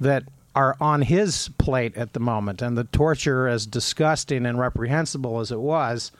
that 0.00 0.24
are 0.58 0.76
on 0.80 1.02
his 1.02 1.50
plate 1.56 1.96
at 1.96 2.14
the 2.14 2.20
moment, 2.20 2.60
and 2.60 2.76
the 2.76 2.82
torture, 2.82 3.46
as 3.46 3.64
disgusting 3.64 4.44
and 4.44 4.58
reprehensible 4.58 5.38
as 5.38 5.52
it 5.52 5.60
was, 5.60 6.10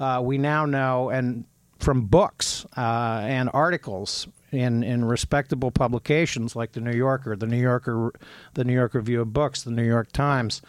uh, 0.00 0.20
we 0.20 0.36
now 0.36 0.66
know, 0.66 1.10
and 1.10 1.44
from 1.78 2.06
books 2.06 2.66
uh, 2.76 3.20
and 3.22 3.48
articles 3.54 4.26
in 4.50 4.82
in 4.82 5.04
respectable 5.04 5.70
publications 5.70 6.56
like 6.56 6.72
the 6.72 6.80
New 6.80 6.96
Yorker, 6.96 7.36
the 7.36 7.46
New 7.46 7.60
Yorker, 7.60 8.10
the 8.54 8.64
New 8.64 8.72
York 8.72 8.94
Review 8.94 9.20
of 9.20 9.32
Books, 9.32 9.62
the 9.62 9.70
New 9.70 9.86
York 9.86 10.10
Times, 10.10 10.60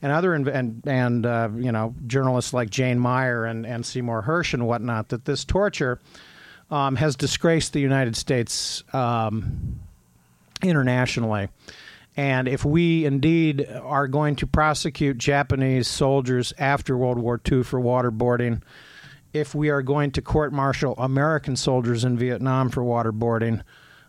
and 0.00 0.12
other 0.12 0.30
inv- 0.30 0.54
and 0.54 0.80
and 0.86 1.26
uh, 1.26 1.48
you 1.56 1.72
know 1.72 1.96
journalists 2.06 2.52
like 2.52 2.70
Jane 2.70 3.02
Mayer 3.02 3.44
and 3.44 3.66
and 3.66 3.84
Seymour 3.84 4.22
Hersh 4.22 4.54
and 4.54 4.68
whatnot 4.68 5.08
that 5.08 5.24
this 5.24 5.44
torture 5.44 5.98
um, 6.70 6.94
has 6.94 7.16
disgraced 7.16 7.72
the 7.72 7.80
United 7.80 8.14
States 8.14 8.84
um, 8.92 9.80
internationally. 10.62 11.48
And 12.18 12.48
if 12.48 12.64
we 12.64 13.04
indeed 13.04 13.64
are 13.80 14.08
going 14.08 14.34
to 14.36 14.46
prosecute 14.48 15.18
Japanese 15.18 15.86
soldiers 15.86 16.52
after 16.58 16.96
World 16.96 17.20
War 17.20 17.40
II 17.50 17.62
for 17.62 17.80
waterboarding, 17.80 18.60
if 19.32 19.54
we 19.54 19.68
are 19.68 19.82
going 19.82 20.10
to 20.10 20.20
court 20.20 20.52
martial 20.52 20.96
American 20.98 21.54
soldiers 21.54 22.02
in 22.02 22.18
Vietnam 22.18 22.70
for 22.70 22.82
waterboarding, 22.82 23.62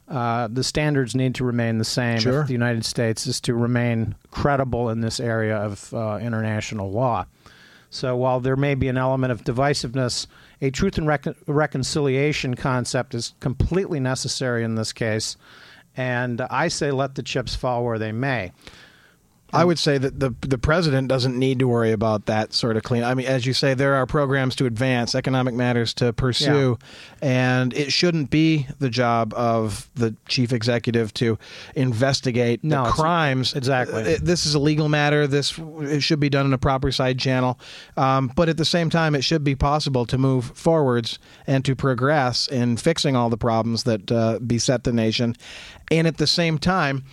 uh, 0.07 0.47
the 0.51 0.63
standards 0.63 1.13
need 1.13 1.35
to 1.35 1.43
remain 1.43 1.77
the 1.77 1.85
same 1.85 2.17
Sure. 2.17 2.41
if 2.41 2.47
the 2.47 2.53
United 2.53 2.83
States 2.83 3.27
is 3.27 3.39
to 3.41 3.53
remain 3.53 4.15
credible 4.31 4.89
in 4.89 5.01
this 5.01 5.19
area 5.19 5.57
of 5.57 5.93
uh, 5.93 6.17
international 6.19 6.89
law. 6.91 7.27
So 7.91 8.15
while 8.15 8.39
there 8.39 8.55
may 8.55 8.73
be 8.73 8.87
an 8.87 8.97
element 8.97 9.31
of 9.31 9.43
divisiveness, 9.43 10.25
a 10.63 10.71
truth 10.71 10.97
and 10.97 11.07
recon- 11.07 11.35
reconciliation 11.45 12.55
concept 12.55 13.13
is 13.13 13.35
completely 13.39 13.99
necessary 13.99 14.63
in 14.63 14.73
this 14.73 14.93
case. 14.93 15.37
And 15.99 16.39
I 16.39 16.69
say 16.69 16.91
let 16.91 17.15
the 17.15 17.23
chips 17.23 17.55
fall 17.55 17.83
where 17.83 17.99
they 17.99 18.13
may. 18.13 18.53
I 19.51 19.65
would 19.65 19.79
say 19.79 19.97
that 19.97 20.19
the 20.19 20.33
the 20.41 20.57
president 20.57 21.07
doesn't 21.07 21.37
need 21.37 21.59
to 21.59 21.67
worry 21.67 21.91
about 21.91 22.25
that 22.27 22.53
sort 22.53 22.77
of 22.77 22.83
clean. 22.83 23.03
I 23.03 23.13
mean, 23.15 23.25
as 23.25 23.45
you 23.45 23.53
say, 23.53 23.73
there 23.73 23.95
are 23.95 24.05
programs 24.05 24.55
to 24.57 24.65
advance, 24.65 25.15
economic 25.15 25.53
matters 25.55 25.93
to 25.95 26.13
pursue, 26.13 26.77
and 27.21 27.73
it 27.73 27.91
shouldn't 27.91 28.29
be 28.29 28.67
the 28.79 28.89
job 28.89 29.33
of 29.33 29.89
the 29.95 30.15
chief 30.27 30.53
executive 30.53 31.13
to 31.15 31.37
investigate 31.75 32.63
No, 32.63 32.85
the 32.85 32.91
crimes. 32.91 33.53
exactly. 33.53 34.15
Uh, 34.15 34.17
this 34.21 34.45
is 34.45 34.53
a 34.53 34.59
legal 34.59 34.89
matter. 34.89 35.25
This 35.27 35.57
it 35.57 36.01
should 36.01 36.19
be 36.19 36.29
done 36.29 36.45
in 36.45 36.53
a 36.53 36.57
proper 36.57 36.91
side 36.91 37.17
channel, 37.19 37.59
um, 37.97 38.31
but 38.35 38.49
at 38.49 38.57
the 38.57 38.65
same 38.65 38.89
time, 38.89 39.15
it 39.15 39.23
should 39.23 39.43
be 39.43 39.55
possible 39.55 40.05
to 40.05 40.17
move 40.17 40.51
forwards 40.55 41.17
and 41.47 41.65
to 41.65 41.75
progress 41.75 42.47
in 42.47 42.77
fixing 42.77 43.15
all 43.15 43.29
the 43.29 43.37
problems 43.37 43.83
that 43.83 44.11
uh, 44.11 44.39
beset 44.39 44.83
the 44.83 44.93
nation, 44.93 45.35
and 45.89 46.05
at 46.07 46.17
the 46.17 46.27
same 46.27 46.57
time 46.57 47.03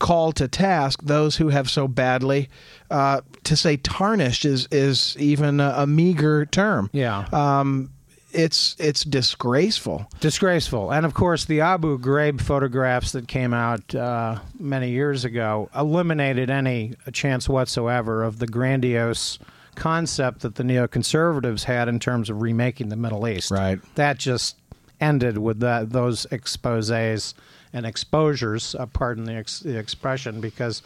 call 0.00 0.32
to 0.32 0.48
task 0.48 1.00
those 1.04 1.36
who 1.36 1.50
have 1.50 1.70
so 1.70 1.86
badly 1.86 2.48
uh, 2.90 3.20
to 3.44 3.54
say 3.54 3.76
tarnished 3.76 4.44
is 4.44 4.66
is 4.72 5.16
even 5.18 5.60
a, 5.60 5.74
a 5.76 5.86
meager 5.86 6.46
term. 6.46 6.90
Yeah. 6.92 7.28
Um, 7.32 7.92
it's 8.32 8.74
it's 8.78 9.04
disgraceful. 9.04 10.08
Disgraceful. 10.20 10.92
And 10.92 11.06
of 11.06 11.14
course, 11.14 11.44
the 11.44 11.60
Abu 11.60 11.98
Ghraib 11.98 12.40
photographs 12.40 13.12
that 13.12 13.28
came 13.28 13.54
out 13.54 13.94
uh, 13.94 14.40
many 14.58 14.90
years 14.90 15.24
ago 15.24 15.68
eliminated 15.76 16.50
any 16.50 16.94
chance 17.12 17.48
whatsoever 17.48 18.24
of 18.24 18.38
the 18.38 18.46
grandiose 18.46 19.38
concept 19.74 20.40
that 20.40 20.56
the 20.56 20.62
neoconservatives 20.62 21.64
had 21.64 21.88
in 21.88 21.98
terms 21.98 22.30
of 22.30 22.42
remaking 22.42 22.88
the 22.88 22.96
Middle 22.96 23.26
East. 23.28 23.50
Right. 23.50 23.78
That 23.94 24.18
just 24.18 24.56
ended 25.00 25.38
with 25.38 25.60
that, 25.60 25.90
those 25.90 26.26
exposes 26.30 27.34
and 27.72 27.86
exposures, 27.86 28.74
uh, 28.74 28.86
pardon 28.86 29.24
the, 29.24 29.34
ex- 29.34 29.60
the 29.60 29.78
expression, 29.78 30.40
because 30.40 30.82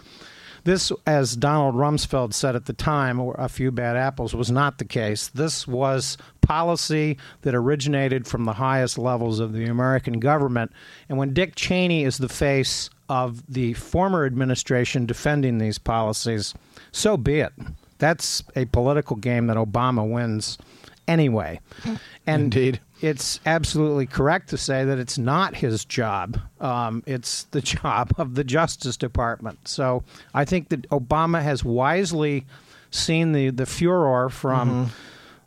this, 0.64 0.90
as 1.06 1.36
Donald 1.36 1.74
Rumsfeld 1.74 2.32
said 2.32 2.56
at 2.56 2.64
the 2.64 2.72
time, 2.72 3.20
a 3.20 3.48
few 3.48 3.70
bad 3.70 3.96
apples, 3.96 4.34
was 4.34 4.50
not 4.50 4.78
the 4.78 4.84
case. 4.84 5.28
This 5.28 5.68
was 5.68 6.16
policy 6.40 7.18
that 7.42 7.54
originated 7.54 8.26
from 8.26 8.44
the 8.44 8.54
highest 8.54 8.98
levels 8.98 9.40
of 9.40 9.52
the 9.52 9.66
American 9.66 10.20
government. 10.20 10.72
And 11.08 11.18
when 11.18 11.34
Dick 11.34 11.54
Cheney 11.54 12.04
is 12.04 12.18
the 12.18 12.28
face 12.28 12.88
of 13.08 13.42
the 13.46 13.74
former 13.74 14.24
administration 14.24 15.04
defending 15.04 15.58
these 15.58 15.78
policies, 15.78 16.54
so 16.92 17.16
be 17.16 17.40
it. 17.40 17.52
That's 17.98 18.42
a 18.56 18.64
political 18.66 19.16
game 19.16 19.46
that 19.48 19.56
Obama 19.56 20.08
wins 20.08 20.58
anyway. 21.08 21.60
And 22.26 22.44
Indeed. 22.44 22.80
it's 23.00 23.40
absolutely 23.46 24.06
correct 24.06 24.50
to 24.50 24.56
say 24.56 24.84
that 24.84 24.98
it's 24.98 25.18
not 25.18 25.56
his 25.56 25.84
job. 25.84 26.40
Um, 26.60 27.02
it's 27.06 27.44
the 27.44 27.60
job 27.76 28.12
of 28.18 28.34
the 28.34 28.44
Justice 28.44 28.96
Department. 28.96 29.68
So 29.68 30.04
I 30.32 30.44
think 30.44 30.68
that 30.70 30.88
Obama 30.90 31.42
has 31.42 31.64
wisely 31.64 32.46
seen 32.90 33.32
the, 33.32 33.50
the 33.50 33.66
furor 33.66 34.28
from 34.28 34.90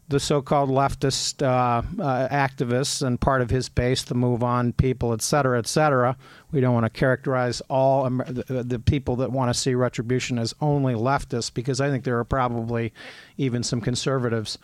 the 0.10 0.20
so-called 0.22 0.70
leftist 0.70 1.41
uh, 1.46 1.82
uh, 2.02 2.28
activists 2.30 3.06
and 3.06 3.20
part 3.20 3.41
of 3.41 3.50
his 3.50 3.67
base, 3.67 4.04
the 4.04 4.15
Move 4.15 4.41
On 4.41 4.72
people, 4.72 5.12
et 5.12 5.22
cetera, 5.22 5.60
et 5.60 5.67
cetera. 5.67 6.15
We 6.52 6.62
don't 6.62 6.74
want 6.74 6.86
to 6.86 6.89
characterize 6.89 7.62
all 7.70 8.06
Amer- 8.06 8.32
the, 8.32 8.63
the 8.63 8.80
people 8.80 9.17
that 9.17 9.32
want 9.32 9.54
to 9.54 9.60
see 9.60 9.76
retribution 9.76 10.39
as 10.39 10.54
only 10.62 10.93
leftists, 10.93 11.54
because 11.54 11.82
I 11.82 11.89
think 11.89 12.06
there 12.06 12.17
are 12.20 12.24
probably 12.24 12.93
even 13.38 13.63
some 13.63 13.82
conservatives, 13.82 14.58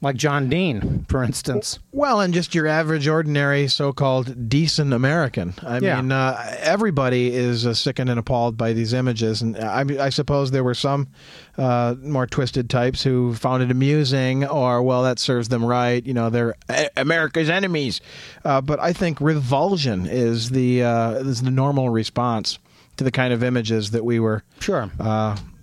like 0.00 0.14
John 0.16 0.48
Dean, 0.48 1.04
for 1.08 1.24
instance. 1.24 1.78
Well, 1.92 2.20
and 2.20 2.32
just 2.32 2.54
your 2.54 2.66
average, 2.68 3.08
ordinary, 3.08 3.66
so-called 3.66 4.48
decent 4.48 4.92
American. 4.92 5.54
I 5.66 5.78
Yeah. 5.80 6.00
mean, 6.00 6.12
uh, 6.12 6.56
everybody 6.60 7.34
is 7.34 7.66
uh, 7.66 7.74
sickened 7.74 8.08
and 8.08 8.18
appalled 8.18 8.56
by 8.56 8.72
these 8.72 8.92
images, 8.92 9.42
and 9.42 9.56
I, 9.56 9.84
I 10.06 10.08
suppose 10.10 10.52
there 10.52 10.62
were 10.62 10.74
some 10.74 11.08
uh, 11.56 11.96
more 12.00 12.26
twisted 12.28 12.70
types 12.70 13.02
who 13.02 13.34
found 13.34 13.62
it 13.64 13.70
amusing, 13.72 14.44
or 14.46 14.82
well, 14.82 15.02
that 15.02 15.18
serves 15.18 15.48
them 15.48 15.64
right. 15.64 16.06
You 16.06 16.14
know, 16.14 16.30
they're 16.30 16.54
America's 16.96 17.50
enemies. 17.50 18.00
Uh, 18.44 18.60
but 18.60 18.78
I 18.78 18.92
think 18.92 19.20
revulsion 19.20 20.06
is 20.06 20.50
the 20.50 20.84
uh, 20.84 21.10
is 21.14 21.42
the 21.42 21.50
normal 21.50 21.90
response 21.90 22.60
to 22.98 23.04
the 23.04 23.10
kind 23.10 23.32
of 23.32 23.42
images 23.42 23.90
that 23.92 24.04
we 24.04 24.20
were 24.20 24.42
Sure. 24.60 24.90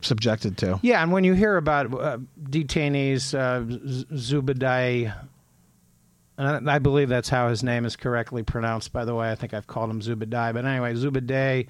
Subjected 0.06 0.58
to. 0.60 0.80
Yeah, 0.82 1.02
and 1.02 1.12
when 1.12 1.24
you 1.24 1.34
hear 1.34 1.58
about 1.58 1.94
uh, 1.94 2.18
detainees, 2.44 3.34
uh, 3.38 3.62
Zubedai, 4.16 5.14
and 6.38 6.70
I 6.70 6.76
I 6.76 6.80
believe 6.80 7.10
that's 7.10 7.30
how 7.30 7.50
his 7.50 7.64
name 7.64 7.86
is 7.86 7.96
correctly 7.96 8.44
pronounced, 8.44 8.94
by 8.94 9.06
the 9.06 9.16
way. 9.16 9.32
I 9.32 9.36
think 9.36 9.54
I've 9.54 9.68
called 9.68 9.90
him 9.90 10.02
Zubedai. 10.02 10.54
But 10.54 10.66
anyway, 10.66 10.94
Zubedai, 10.94 11.68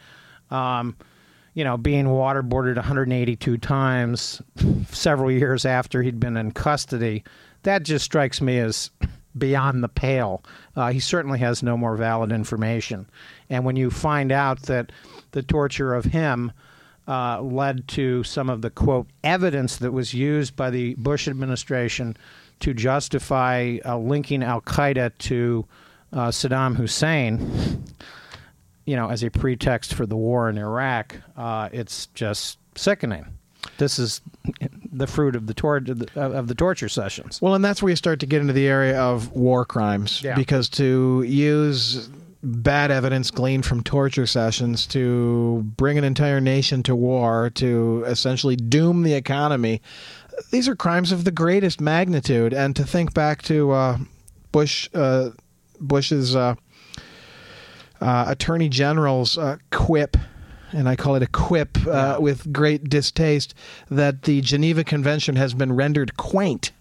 um, 0.50 0.96
you 1.54 1.64
know, 1.64 1.78
being 1.78 2.06
waterboarded 2.06 2.76
182 2.76 3.58
times 3.58 4.42
several 4.90 5.32
years 5.32 5.66
after 5.66 6.02
he'd 6.02 6.20
been 6.20 6.38
in 6.38 6.52
custody, 6.52 7.24
that 7.64 7.84
just 7.84 8.06
strikes 8.06 8.42
me 8.42 8.60
as 8.60 8.92
beyond 9.38 9.84
the 9.84 9.90
pale. 9.90 10.44
Uh, 10.76 10.92
he 10.92 11.00
certainly 11.00 11.40
has 11.40 11.62
no 11.62 11.78
more 11.78 11.96
valid 11.96 12.32
information. 12.32 13.10
And 13.50 13.66
when 13.66 13.76
you 13.76 13.92
find 13.92 14.32
out 14.32 14.64
that 14.64 14.92
the 15.32 15.44
torture 15.44 15.94
of 15.94 16.06
him 16.06 16.52
uh, 17.08 17.42
led 17.42 17.88
to 17.90 18.24
some 18.24 18.50
of 18.50 18.62
the 18.62 18.70
quote 18.70 19.08
evidence 19.24 19.78
that 19.78 19.92
was 19.92 20.14
used 20.14 20.56
by 20.56 20.70
the 20.70 20.96
Bush 20.96 21.28
administration 21.28 22.18
to 22.62 22.74
justify 22.74 23.78
uh, 23.86 23.98
linking 23.98 24.44
Al 24.44 24.62
Qaeda 24.62 25.12
to 25.20 25.66
uh, 26.14 26.30
Saddam 26.30 26.76
Hussein, 26.76 27.84
you 28.86 28.96
know, 28.96 29.10
as 29.10 29.24
a 29.24 29.30
pretext 29.30 29.94
for 29.94 30.06
the 30.06 30.16
war 30.16 30.50
in 30.50 30.58
Iraq, 30.58 31.16
uh, 31.36 31.70
it's 31.72 32.08
just 32.08 32.58
sickening. 32.76 33.26
This 33.78 34.00
is 34.00 34.22
the 34.92 35.08
fruit 35.08 35.36
of 35.36 35.48
the 35.48 35.54
tor- 35.54 35.84
of 36.16 36.48
the 36.48 36.56
torture 36.56 36.88
sessions. 36.88 37.42
Well, 37.42 37.56
and 37.56 37.66
that's 37.66 37.82
where 37.82 37.90
you 37.90 37.96
start 37.96 38.20
to 38.22 38.26
get 38.26 38.40
into 38.42 38.54
the 38.54 38.68
area 38.68 39.00
of 39.00 39.32
war 39.32 39.66
crimes. 39.66 40.22
Yeah. 40.22 40.36
Because 40.36 40.70
to 40.70 41.24
use 41.24 42.10
bad 42.46 42.92
evidence 42.92 43.32
gleaned 43.32 43.66
from 43.66 43.84
torture 43.84 44.28
sessions 44.28 44.86
to 44.88 45.64
bring 45.78 45.98
an 45.98 46.04
entire 46.04 46.40
nation 46.40 46.84
to 46.84 46.96
war, 46.96 47.50
to 47.56 48.04
essentially 48.08 48.56
doom 48.56 49.04
the 49.04 49.14
economy, 49.14 49.82
these 50.52 50.68
are 50.68 50.76
crimes 50.76 51.12
of 51.12 51.24
the 51.24 51.32
greatest 51.32 51.82
magnitude. 51.82 52.54
And 52.54 52.76
to 52.76 52.84
think 52.84 53.14
back 53.14 53.42
to 53.44 53.72
uh, 53.72 53.98
Bush, 54.52 54.90
uh, 54.94 55.32
Bush's 55.80 56.36
uh, 56.36 56.56
uh, 58.02 58.26
Attorney 58.28 58.70
General's 58.70 59.38
uh, 59.38 59.58
quip, 59.72 60.18
and 60.72 60.90
I 60.90 60.96
call 60.96 61.16
it 61.16 61.24
a 61.24 61.28
quip 61.28 61.78
uh, 61.88 62.18
with 62.20 62.52
great 62.52 62.90
distaste, 62.90 63.54
that 63.90 64.24
the 64.24 64.42
Geneva 64.42 64.84
Convention 64.84 65.36
has 65.36 65.54
been 65.54 65.74
rendered 65.74 66.18
quaint. 66.18 66.72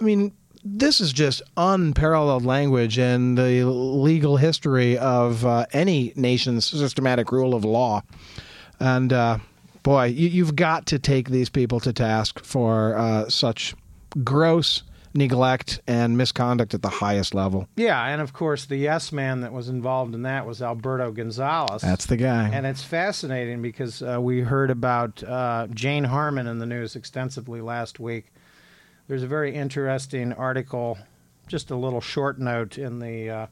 I 0.00 0.04
mean, 0.04 0.32
this 0.64 1.00
is 1.00 1.12
just 1.12 1.42
unparalleled 1.56 2.44
language 2.44 2.98
in 2.98 3.34
the 3.34 3.64
legal 3.64 4.38
history 4.38 4.96
of 4.96 5.44
uh, 5.44 5.66
any 5.72 6.12
nation's 6.16 6.64
systematic 6.64 7.30
rule 7.30 7.54
of 7.54 7.64
law. 7.64 8.02
And 8.80 9.12
uh, 9.12 9.38
boy, 9.82 10.06
you, 10.06 10.44
have 10.44 10.56
got 10.56 10.86
to 10.86 10.98
take 10.98 11.28
these 11.28 11.50
people 11.50 11.80
to 11.80 11.92
task 11.92 12.42
for 12.42 12.96
uh, 12.96 13.28
such 13.28 13.74
gross 14.24 14.82
neglect 15.16 15.80
and 15.86 16.16
misconduct 16.16 16.74
at 16.74 16.82
the 16.82 16.88
highest 16.88 17.34
level. 17.34 17.68
Yeah, 17.76 18.04
and 18.06 18.20
of 18.20 18.32
course, 18.32 18.64
the 18.64 18.76
yes 18.76 19.12
man 19.12 19.42
that 19.42 19.52
was 19.52 19.68
involved 19.68 20.14
in 20.14 20.22
that 20.22 20.46
was 20.46 20.60
Alberto 20.60 21.12
Gonzales. 21.12 21.82
That's 21.82 22.06
the 22.06 22.16
guy. 22.16 22.48
And 22.48 22.66
it's 22.66 22.82
fascinating 22.82 23.62
because 23.62 24.02
uh, 24.02 24.18
we 24.20 24.40
heard 24.40 24.70
about 24.70 25.22
uh, 25.22 25.68
Jane 25.72 26.04
Harman 26.04 26.46
in 26.46 26.58
the 26.58 26.66
news 26.66 26.96
extensively 26.96 27.60
last 27.60 28.00
week. 28.00 28.32
There's 29.06 29.22
a 29.22 29.26
very 29.26 29.54
interesting 29.54 30.32
article, 30.32 30.96
just 31.46 31.70
a 31.70 31.76
little 31.76 32.00
short 32.00 32.38
note 32.38 32.78
in 32.78 33.00
the 33.00 33.28
uh, 33.28 33.46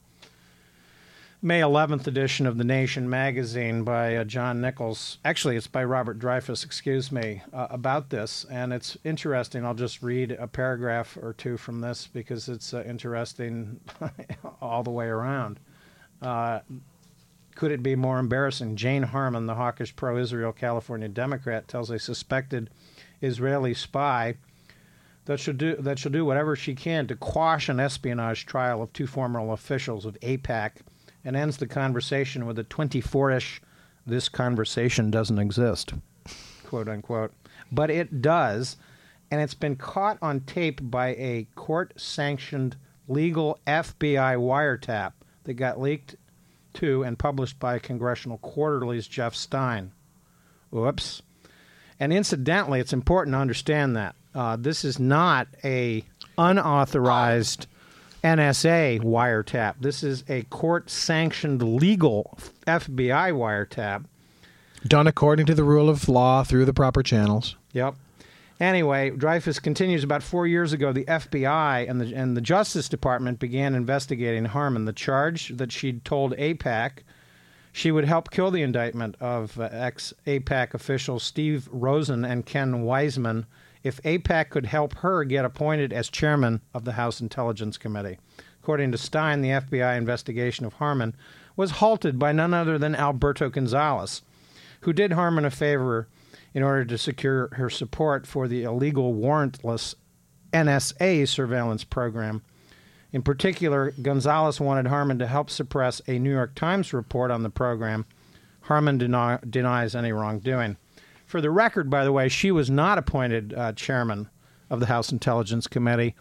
May 1.43 1.61
11th 1.61 2.07
edition 2.07 2.47
of 2.47 2.57
The 2.57 2.65
Nation 2.65 3.11
magazine 3.11 3.85
by 3.85 4.17
uh, 4.17 4.25
John 4.25 4.63
Nichols. 4.63 5.19
Actually, 5.27 5.57
it's 5.57 5.67
by 5.67 5.85
Robert 5.85 6.19
Dreyfuss, 6.19 6.65
excuse 6.65 7.13
me, 7.13 7.43
uh, 7.53 7.67
about 7.69 8.09
this. 8.09 8.47
And 8.51 8.73
it's 8.73 8.97
interesting. 9.05 9.67
I'll 9.67 9.75
just 9.75 10.03
read 10.03 10.31
a 10.31 10.47
paragraph 10.47 11.19
or 11.21 11.35
two 11.35 11.59
from 11.59 11.83
this 11.83 12.07
because 12.11 12.49
it's 12.49 12.73
uh, 12.73 12.83
interesting 12.87 13.79
all 14.63 14.83
the 14.83 14.91
way 14.91 15.09
around. 15.09 15.61
Uh, 16.23 16.61
could 17.57 17.73
it 17.73 17.83
be 17.83 17.95
more 17.95 18.19
embarrassing? 18.19 18.77
Jane 18.77 19.03
Harman, 19.03 19.45
the 19.45 19.57
hawkish 19.57 19.95
pro 19.95 20.17
Israel 20.17 20.53
California 20.53 21.09
Democrat, 21.09 21.69
tells 21.69 21.91
a 21.91 21.99
suspected 21.99 22.71
Israeli 23.21 23.75
spy 23.75 24.37
that 25.25 25.39
she'll 25.39 25.55
do 25.55 25.77
that 25.77 25.99
she'll 25.99 26.13
do 26.13 26.25
whatever 26.25 26.57
she 26.57 26.75
can 26.75 27.07
to 27.07 27.17
quash 27.17 27.69
an 27.69 27.81
espionage 27.81 28.47
trial 28.47 28.83
of 28.83 28.93
two 28.93 29.07
former 29.07 29.53
officials 29.53 30.05
of 30.05 30.19
AIPAC 30.21 30.73
and 31.25 31.37
ends 31.37 31.57
the 31.57 31.67
conversation 31.67 32.47
with 32.47 32.59
a 32.59 32.65
24 32.65 33.31
ish, 33.33 33.63
this 34.07 34.29
conversation 34.29 35.11
doesn't 35.11 35.39
exist, 35.39 35.95
quote 36.65 36.89
unquote. 36.89 37.33
But 37.71 37.91
it 37.91 38.21
does, 38.21 38.77
and 39.31 39.41
it's 39.41 39.55
been 39.55 39.77
caught 39.77 40.19
on 40.21 40.41
tape 40.41 40.81
by 40.83 41.09
a 41.11 41.47
court 41.55 41.93
sanctioned 41.97 42.77
legal 43.09 43.59
FBI 43.67 44.37
wiretap 44.37 45.13
that 45.45 45.55
got 45.55 45.81
leaked 45.81 46.17
to 46.75 47.03
and 47.05 47.19
published 47.19 47.59
by 47.59 47.79
Congressional 47.79 48.39
Quarterly's 48.39 49.07
Jeff 49.07 49.35
Stein. 49.35 49.93
Whoops. 50.71 51.23
And 52.01 52.13
incidentally, 52.13 52.81
it's 52.81 52.93
important 52.93 53.35
to 53.35 53.39
understand 53.39 53.95
that 53.97 54.17
uh, 54.35 54.57
this 54.57 54.85
is 54.85 54.99
not 54.99 55.49
a 55.65 56.05
unauthorized 56.39 57.67
NSA 58.25 59.01
wiretap. 59.03 59.75
This 59.81 60.03
is 60.03 60.25
a 60.29 60.43
court 60.45 60.91
sanctioned 60.91 61.63
legal 61.63 62.39
FBI 62.67 63.33
wiretap. 63.33 64.05
Done 64.87 65.07
according 65.07 65.47
to 65.47 65.55
the 65.55 65.65
rule 65.65 65.89
of 65.89 66.09
law 66.09 66.43
through 66.43 66.65
the 66.65 66.73
proper 66.73 67.03
channels. 67.03 67.57
Yep. 67.73 67.95
Anyway, 68.61 69.11
Dreyfuss 69.11 69.61
continues. 69.61 70.05
About 70.05 70.23
four 70.23 70.47
years 70.47 70.73
ago, 70.73 70.93
the 70.93 71.05
FBI 71.05 71.89
and 71.91 72.01
the 72.01 72.15
and 72.15 72.37
the 72.37 72.41
Justice 72.41 72.89
Department 72.89 73.41
began 73.41 73.75
investigating 73.75 74.45
Harman. 74.45 74.85
The 74.85 74.93
charge 74.93 75.49
that 75.57 75.73
she'd 75.73 76.05
told 76.05 76.37
AIPAC 76.37 77.03
she 77.73 77.91
would 77.91 78.05
help 78.05 78.31
kill 78.31 78.51
the 78.51 78.63
indictment 78.63 79.17
of 79.19 79.59
uh, 79.59 79.69
ex 79.73 80.13
AIPAC 80.27 80.75
officials 80.75 81.23
Steve 81.23 81.69
Rosen 81.73 82.25
and 82.25 82.45
Ken 82.45 82.83
Weissman 82.83 83.47
if 83.83 84.03
AIPAC 84.03 84.51
could 84.51 84.67
help 84.67 84.95
her 84.99 85.25
get 85.25 85.45
appointed 85.45 85.93
as 85.93 86.09
chairman 86.09 86.61
of 86.75 86.85
the 86.85 86.93
House 86.93 87.21
Intelligence 87.21 87.77
Committee. 87.77 88.19
According 88.63 88.93
to 88.93 88.99
Stein, 88.99 89.43
the 89.43 89.49
FBI 89.49 89.97
investigation 89.97 90.65
of 90.65 90.75
Harman 90.75 91.17
was 91.57 91.73
halted 91.73 92.19
by 92.19 92.33
none 92.33 92.55
other 92.55 92.79
than 92.79 92.95
Alberto 92.95 93.51
Gonzales, 93.51 94.23
who 94.83 94.93
did 94.93 95.13
Harman 95.13 95.45
a 95.45 95.51
favor 95.51 96.09
in 96.55 96.63
order 96.63 96.85
to 96.85 96.99
secure 96.99 97.49
her 97.53 97.69
support 97.69 98.27
for 98.27 98.47
the 98.47 98.63
illegal 98.63 99.15
warrantless 99.15 99.95
NSA 100.53 101.27
surveillance 101.29 101.85
program. 101.85 102.43
In 103.13 103.23
particular, 103.23 103.93
Gonzales 104.01 104.61
wanted 104.61 104.87
Harman 104.87 105.19
to 105.19 105.27
help 105.27 105.51
suppress 105.51 106.01
a 106.07 106.19
New 106.19 106.31
York 106.31 106.55
Times 106.55 106.93
report 106.93 107.31
on 107.31 107.43
the 107.43 107.51
program. 107.51 108.07
Harman 108.63 108.99
deny, 108.99 109.39
denies 109.49 109.95
any 109.95 110.13
wrongdoing. 110.13 110.77
For 111.33 111.41
the 111.41 111.51
record, 111.51 111.89
by 111.89 112.05
the 112.05 112.13
way, 112.13 112.29
she 112.29 112.51
was 112.51 112.69
not 112.69 112.99
appointed 112.99 113.55
uh, 113.55 113.73
chairman 113.73 114.29
of 114.69 114.81
the 114.81 114.87
House 114.87 115.11
Intelligence 115.11 115.67
Committee. 115.67 116.15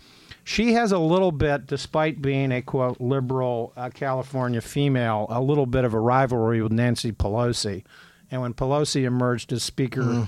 She 0.46 0.72
has 0.72 0.94
a 0.94 1.00
little 1.00 1.34
bit, 1.34 1.68
despite 1.68 2.22
being 2.22 2.54
a 2.54 2.62
quote 2.62 3.02
liberal 3.02 3.74
uh, 3.76 3.90
California 3.90 4.62
female, 4.62 5.26
a 5.30 5.42
little 5.42 5.66
bit 5.66 5.84
of 5.84 5.94
a 5.94 6.00
rivalry 6.00 6.62
with 6.62 6.72
Nancy 6.72 7.12
Pelosi. 7.12 7.84
And 8.32 8.42
when 8.42 8.54
Pelosi 8.54 9.04
emerged 9.04 9.52
as 9.52 9.64
Speaker, 9.64 10.02
mm. 10.02 10.28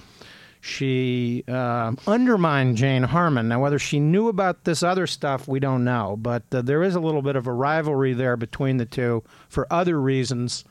she 0.59 1.45
uh, 1.47 1.93
undermined 2.05 2.75
Jane 2.75 3.03
Harman. 3.03 3.47
Now, 3.47 3.61
whether 3.61 3.79
she 3.79 4.01
knew 4.01 4.27
about 4.27 4.65
this 4.65 4.83
other 4.83 5.07
stuff, 5.07 5.47
we 5.47 5.61
don't 5.61 5.85
know. 5.85 6.17
But 6.19 6.43
uh, 6.51 6.61
there 6.61 6.83
is 6.83 6.95
a 6.95 6.99
little 6.99 7.21
bit 7.21 7.37
of 7.37 7.47
a 7.47 7.53
rivalry 7.53 8.11
there 8.11 8.35
between 8.35 8.75
the 8.75 8.85
two 8.85 9.23
for 9.47 9.65
other 9.71 9.97
reasons 10.01 10.65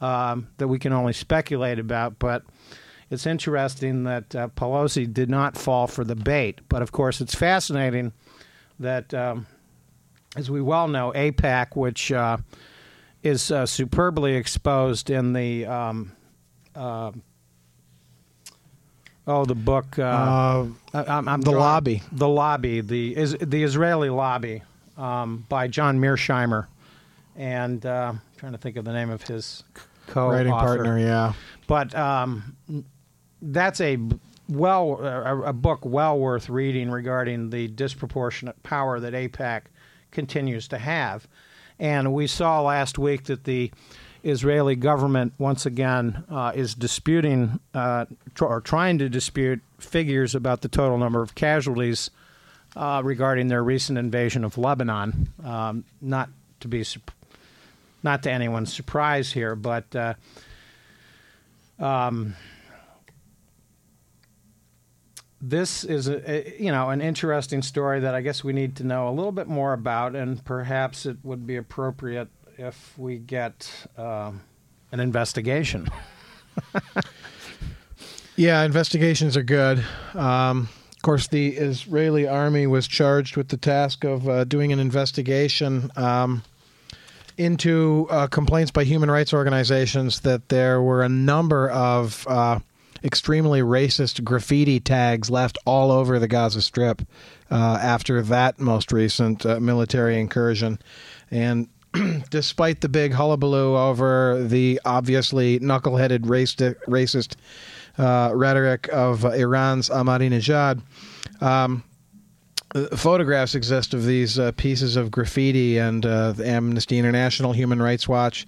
um, 0.00 0.48
that 0.56 0.68
we 0.68 0.78
can 0.78 0.94
only 0.94 1.12
speculate 1.12 1.78
about. 1.78 2.18
But 2.18 2.44
it's 3.10 3.26
interesting 3.26 4.04
that 4.04 4.34
uh, 4.34 4.48
Pelosi 4.48 5.12
did 5.12 5.30
not 5.30 5.56
fall 5.56 5.86
for 5.86 6.04
the 6.04 6.14
bait. 6.14 6.60
But 6.68 6.82
of 6.82 6.92
course, 6.92 7.20
it's 7.20 7.34
fascinating 7.34 8.12
that, 8.78 9.12
um, 9.14 9.46
as 10.36 10.50
we 10.50 10.60
well 10.60 10.88
know, 10.88 11.12
AIPAC, 11.14 11.74
which 11.74 12.12
uh, 12.12 12.38
is 13.22 13.50
uh, 13.50 13.66
superbly 13.66 14.34
exposed 14.34 15.10
in 15.10 15.32
the 15.32 15.66
um, 15.66 16.12
uh, 16.74 17.12
oh 19.26 19.44
the 19.44 19.54
book 19.54 19.98
uh, 19.98 20.02
uh, 20.02 20.66
I'm, 20.94 21.28
I'm 21.28 21.40
the 21.40 21.50
drawing, 21.50 21.58
lobby. 21.58 22.02
The 22.12 22.28
lobby 22.28 22.80
the 22.80 23.16
is 23.16 23.36
the 23.40 23.64
Israeli 23.64 24.10
lobby 24.10 24.62
um, 24.96 25.46
by 25.48 25.66
John 25.68 25.98
Mearsheimer. 25.98 26.66
And 27.36 27.86
I'm 27.86 28.20
trying 28.36 28.52
to 28.52 28.58
think 28.58 28.76
of 28.76 28.84
the 28.84 28.92
name 28.92 29.10
of 29.10 29.22
his 29.22 29.62
co-writing 30.08 30.52
partner 30.52 30.98
yeah. 30.98 31.34
But 31.68 31.94
um, 31.94 32.56
that's 33.40 33.80
a 33.80 33.98
well 34.48 34.98
a, 35.00 35.42
a, 35.42 35.52
book 35.52 35.84
well 35.84 36.18
worth 36.18 36.48
reading 36.48 36.90
regarding 36.90 37.50
the 37.50 37.68
disproportionate 37.68 38.62
power 38.62 38.98
that 38.98 39.12
AIPAC 39.12 39.62
continues 40.10 40.68
to 40.68 40.78
have. 40.78 41.28
And 41.78 42.12
we 42.12 42.26
saw 42.26 42.62
last 42.62 42.98
week 42.98 43.24
that 43.24 43.44
the 43.44 43.70
Israeli 44.24 44.74
government 44.74 45.34
once 45.38 45.64
again 45.64 46.24
uh, 46.30 46.52
is 46.54 46.74
disputing 46.74 47.60
uh, 47.74 48.06
tr- 48.34 48.46
or 48.46 48.60
trying 48.60 48.98
to 48.98 49.08
dispute 49.08 49.60
figures 49.78 50.34
about 50.34 50.62
the 50.62 50.68
total 50.68 50.98
number 50.98 51.22
of 51.22 51.34
casualties 51.34 52.10
uh, 52.76 53.00
regarding 53.04 53.48
their 53.48 53.62
recent 53.62 53.98
invasion 53.98 54.44
of 54.44 54.58
Lebanon. 54.58 55.28
Um, 55.44 55.84
not 56.00 56.30
to 56.60 56.68
be 56.68 56.84
not 58.02 58.22
to 58.24 58.30
anyone's 58.30 58.72
surprise 58.72 59.32
here, 59.32 59.54
but 59.54 59.94
uh, 59.94 60.14
um, 61.78 62.34
this 65.40 65.84
is 65.84 66.08
a, 66.08 66.30
a, 66.30 66.62
you 66.62 66.72
know 66.72 66.90
an 66.90 67.00
interesting 67.00 67.62
story 67.62 68.00
that 68.00 68.14
I 68.14 68.20
guess 68.20 68.42
we 68.42 68.52
need 68.52 68.76
to 68.76 68.84
know 68.84 69.08
a 69.08 69.12
little 69.12 69.32
bit 69.32 69.46
more 69.46 69.72
about, 69.72 70.14
and 70.14 70.44
perhaps 70.44 71.06
it 71.06 71.18
would 71.22 71.46
be 71.46 71.56
appropriate 71.56 72.28
if 72.56 72.98
we 72.98 73.18
get 73.18 73.70
um, 73.96 74.42
an 74.90 75.00
investigation. 75.00 75.88
yeah, 78.36 78.62
investigations 78.62 79.36
are 79.36 79.44
good. 79.44 79.84
Um, 80.14 80.68
of 80.92 81.02
course, 81.02 81.28
the 81.28 81.50
Israeli 81.50 82.26
army 82.26 82.66
was 82.66 82.88
charged 82.88 83.36
with 83.36 83.48
the 83.48 83.56
task 83.56 84.04
of 84.04 84.28
uh, 84.28 84.44
doing 84.44 84.72
an 84.72 84.80
investigation. 84.80 85.90
Um, 85.96 86.42
into 87.36 88.08
uh, 88.10 88.26
complaints 88.26 88.72
by 88.72 88.82
human 88.82 89.08
rights 89.08 89.32
organizations 89.32 90.20
that 90.20 90.48
there 90.48 90.82
were 90.82 91.02
a 91.02 91.08
number 91.08 91.70
of 91.70 92.26
uh, 92.28 92.58
extremely 93.02 93.60
racist 93.60 94.22
graffiti 94.24 94.80
tags 94.80 95.30
left 95.30 95.58
all 95.64 95.90
over 95.90 96.18
the 96.18 96.28
Gaza 96.28 96.62
Strip 96.62 97.02
uh, 97.50 97.78
after 97.80 98.22
that 98.22 98.58
most 98.58 98.92
recent 98.92 99.44
uh, 99.46 99.60
military 99.60 100.18
incursion. 100.18 100.78
And 101.30 101.68
despite 102.30 102.80
the 102.80 102.88
big 102.88 103.12
hullabaloo 103.12 103.76
over 103.76 104.42
the 104.42 104.80
obviously 104.84 105.58
knuckleheaded 105.58 106.20
racist, 106.20 106.74
racist 106.86 107.36
uh, 107.98 108.32
rhetoric 108.34 108.88
of 108.92 109.24
Iran's 109.24 109.88
Ahmadinejad. 109.88 110.82
Um, 111.40 111.84
photographs 112.94 113.54
exist 113.54 113.94
of 113.94 114.04
these 114.04 114.38
uh, 114.38 114.52
pieces 114.52 114.96
of 114.96 115.10
graffiti 115.10 115.78
and 115.78 116.04
uh, 116.04 116.34
Amnesty 116.42 116.98
International, 116.98 117.52
Human 117.52 117.80
Rights 117.80 118.06
Watch, 118.06 118.46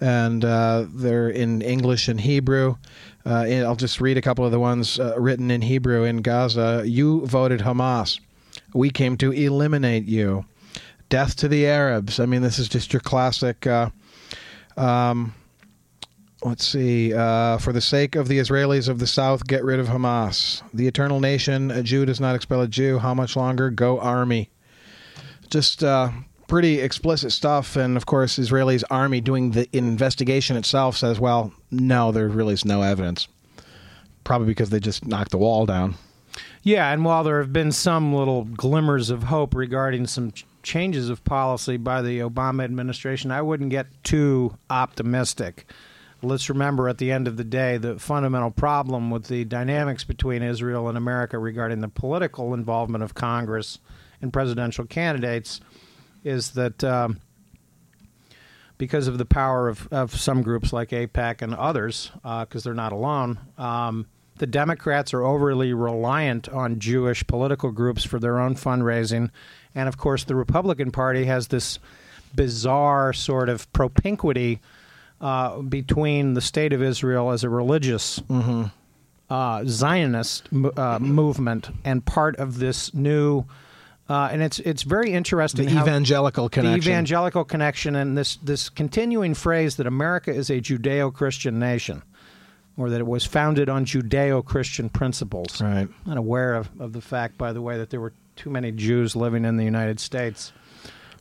and 0.00 0.44
uh, 0.44 0.86
they're 0.88 1.28
in 1.28 1.62
English 1.62 2.08
and 2.08 2.20
Hebrew. 2.20 2.76
Uh, 3.26 3.64
I'll 3.66 3.74
just 3.74 4.00
read 4.00 4.16
a 4.16 4.22
couple 4.22 4.44
of 4.44 4.52
the 4.52 4.60
ones 4.60 5.00
uh, 5.00 5.14
written 5.18 5.50
in 5.50 5.60
Hebrew 5.60 6.04
in 6.04 6.18
Gaza. 6.18 6.84
You 6.86 7.26
voted 7.26 7.60
Hamas. 7.60 8.20
We 8.72 8.90
came 8.90 9.16
to 9.16 9.32
eliminate 9.32 10.04
you. 10.04 10.44
Death 11.08 11.34
to 11.36 11.48
the 11.48 11.66
Arabs. 11.66 12.20
I 12.20 12.26
mean, 12.26 12.42
this 12.42 12.60
is 12.60 12.68
just 12.68 12.92
your 12.92 13.00
classic. 13.00 13.66
Uh, 13.66 13.90
um, 14.76 15.34
let's 16.44 16.64
see. 16.64 17.12
Uh, 17.12 17.58
for 17.58 17.72
the 17.72 17.80
sake 17.80 18.14
of 18.14 18.28
the 18.28 18.38
Israelis 18.38 18.88
of 18.88 19.00
the 19.00 19.06
South, 19.08 19.44
get 19.46 19.64
rid 19.64 19.80
of 19.80 19.88
Hamas. 19.88 20.62
The 20.72 20.86
eternal 20.86 21.18
nation. 21.18 21.72
A 21.72 21.82
Jew 21.82 22.06
does 22.06 22.20
not 22.20 22.36
expel 22.36 22.60
a 22.60 22.68
Jew. 22.68 22.98
How 22.98 23.14
much 23.14 23.34
longer? 23.34 23.70
Go 23.70 23.98
army. 23.98 24.50
Just 25.50 25.82
uh, 25.82 26.10
pretty 26.48 26.80
explicit 26.80 27.32
stuff. 27.32 27.76
And 27.76 27.96
of 27.96 28.06
course, 28.06 28.38
Israelis 28.38 28.84
army 28.90 29.20
doing 29.20 29.52
the 29.52 29.68
investigation 29.76 30.56
itself 30.56 30.96
says, 30.96 31.20
well, 31.20 31.52
no, 31.70 32.12
there 32.12 32.28
really 32.28 32.54
is 32.54 32.64
no 32.64 32.82
evidence. 32.82 33.28
Probably 34.24 34.46
because 34.48 34.70
they 34.70 34.80
just 34.80 35.06
knocked 35.06 35.30
the 35.30 35.38
wall 35.38 35.66
down. 35.66 35.94
Yeah, 36.62 36.92
and 36.92 37.04
while 37.04 37.22
there 37.24 37.40
have 37.40 37.52
been 37.52 37.72
some 37.72 38.12
little 38.12 38.44
glimmers 38.44 39.08
of 39.08 39.24
hope 39.24 39.54
regarding 39.54 40.06
some 40.06 40.32
ch- 40.32 40.44
changes 40.62 41.08
of 41.08 41.24
policy 41.24 41.76
by 41.76 42.02
the 42.02 42.18
Obama 42.18 42.64
administration, 42.64 43.30
I 43.30 43.40
wouldn't 43.40 43.70
get 43.70 43.86
too 44.02 44.58
optimistic. 44.68 45.70
Let's 46.22 46.48
remember 46.48 46.88
at 46.88 46.98
the 46.98 47.12
end 47.12 47.28
of 47.28 47.36
the 47.36 47.44
day, 47.44 47.76
the 47.76 47.98
fundamental 47.98 48.50
problem 48.50 49.10
with 49.10 49.28
the 49.28 49.44
dynamics 49.44 50.02
between 50.02 50.42
Israel 50.42 50.88
and 50.88 50.98
America 50.98 51.38
regarding 51.38 51.80
the 51.80 51.88
political 51.88 52.52
involvement 52.52 53.04
of 53.04 53.14
Congress 53.14 53.78
and 54.20 54.32
presidential 54.32 54.86
candidates 54.86 55.60
is 56.26 56.50
that 56.52 56.82
um, 56.82 57.20
because 58.78 59.08
of 59.08 59.18
the 59.18 59.24
power 59.24 59.68
of, 59.68 59.88
of 59.90 60.14
some 60.14 60.42
groups 60.42 60.72
like 60.72 60.90
AIPAC 60.90 61.40
and 61.40 61.54
others, 61.54 62.10
because 62.22 62.64
they're 62.64 62.74
not 62.74 62.92
alone, 62.92 63.38
um, 63.56 64.06
the 64.38 64.46
Democrats 64.46 65.14
are 65.14 65.24
overly 65.24 65.72
reliant 65.72 66.48
on 66.48 66.78
Jewish 66.78 67.26
political 67.26 67.70
groups 67.70 68.04
for 68.04 68.18
their 68.18 68.38
own 68.38 68.54
fundraising. 68.54 69.30
And 69.74 69.88
of 69.88 69.96
course, 69.96 70.24
the 70.24 70.34
Republican 70.34 70.90
Party 70.90 71.24
has 71.24 71.48
this 71.48 71.78
bizarre 72.34 73.12
sort 73.12 73.48
of 73.48 73.72
propinquity 73.72 74.60
uh, 75.20 75.62
between 75.62 76.34
the 76.34 76.42
state 76.42 76.72
of 76.74 76.82
Israel 76.82 77.30
as 77.30 77.44
a 77.44 77.48
religious 77.48 78.20
uh, 79.30 79.64
Zionist 79.66 80.48
uh, 80.76 80.98
movement 80.98 81.70
and 81.84 82.04
part 82.04 82.36
of 82.36 82.58
this 82.58 82.92
new. 82.92 83.44
Uh, 84.08 84.28
and 84.30 84.40
it's 84.42 84.60
it's 84.60 84.82
very 84.82 85.12
interesting. 85.12 85.66
The 85.66 85.80
evangelical 85.80 86.48
connection. 86.48 86.80
The 86.80 86.90
evangelical 86.90 87.44
connection, 87.44 87.96
and 87.96 88.16
this 88.16 88.36
this 88.36 88.68
continuing 88.68 89.34
phrase 89.34 89.76
that 89.76 89.86
America 89.86 90.30
is 90.32 90.48
a 90.48 90.60
Judeo-Christian 90.60 91.58
nation, 91.58 92.02
or 92.76 92.88
that 92.90 93.00
it 93.00 93.06
was 93.06 93.24
founded 93.24 93.68
on 93.68 93.84
Judeo-Christian 93.84 94.90
principles. 94.90 95.60
Right. 95.60 95.88
Not 96.06 96.18
aware 96.18 96.54
of, 96.54 96.68
of 96.80 96.92
the 96.92 97.00
fact, 97.00 97.36
by 97.36 97.52
the 97.52 97.60
way, 97.60 97.78
that 97.78 97.90
there 97.90 98.00
were 98.00 98.12
too 98.36 98.50
many 98.50 98.70
Jews 98.70 99.16
living 99.16 99.44
in 99.44 99.56
the 99.56 99.64
United 99.64 99.98
States. 99.98 100.52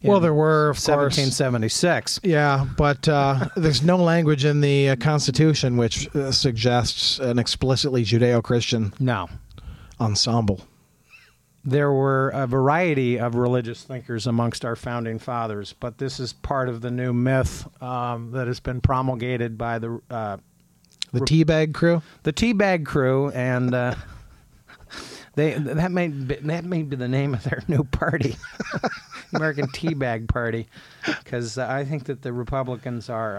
Well, 0.04 0.19
there 0.19 0.36
were, 0.36 0.69
of 0.69 0.76
course. 0.76 1.17
1776. 1.17 2.19
Yeah, 2.21 2.67
but 2.78 3.08
uh, 3.10 3.48
there's 3.56 3.82
no 3.82 3.98
language 3.98 4.45
in 4.45 4.62
the 4.62 4.89
uh, 4.89 4.95
Constitution 4.98 5.78
which 5.78 6.13
uh, 6.15 6.32
suggests 6.32 7.17
an 7.17 7.39
explicitly 7.39 8.04
Judeo 8.04 8.43
Christian 8.43 8.93
No. 9.00 9.28
ensemble. 10.00 10.62
There 11.67 11.91
were 11.91 12.30
a 12.30 12.45
variety 12.45 13.19
of 13.19 13.34
religious 13.34 13.84
thinkers 13.84 14.28
amongst 14.28 14.63
our 14.63 14.75
founding 14.75 15.17
fathers, 15.17 15.73
but 15.80 15.97
this 15.97 16.19
is 16.19 16.32
part 16.32 16.69
of 16.69 16.82
the 16.82 16.91
new 16.91 17.12
myth 17.12 17.67
um, 17.82 18.30
that 18.32 18.45
has 18.45 18.60
been 18.60 18.82
promulgated 18.82 19.58
by 19.58 19.80
the 19.80 19.99
uh, 20.12 20.38
The 21.12 21.21
Teabag 21.21 21.73
crew? 21.73 22.04
the 22.21 22.32
Teabag 22.32 22.86
Crew, 22.86 23.30
and 23.32 23.73
uh, 23.73 23.95
they 25.36 25.54
that 25.54 25.91
may 25.91 26.10
be, 26.10 26.36
that 26.36 26.65
may 26.65 26.84
be 26.84 26.95
the 26.95 27.08
name 27.08 27.34
of 27.34 27.43
their 27.43 27.63
new 27.67 27.84
party, 27.84 28.36
American 29.34 29.65
Teabag 29.69 30.28
Party, 30.28 30.67
because 31.23 31.58
I 31.58 31.84
think 31.84 32.04
that 32.06 32.21
the 32.21 32.32
Republicans 32.32 33.10
are 33.10 33.34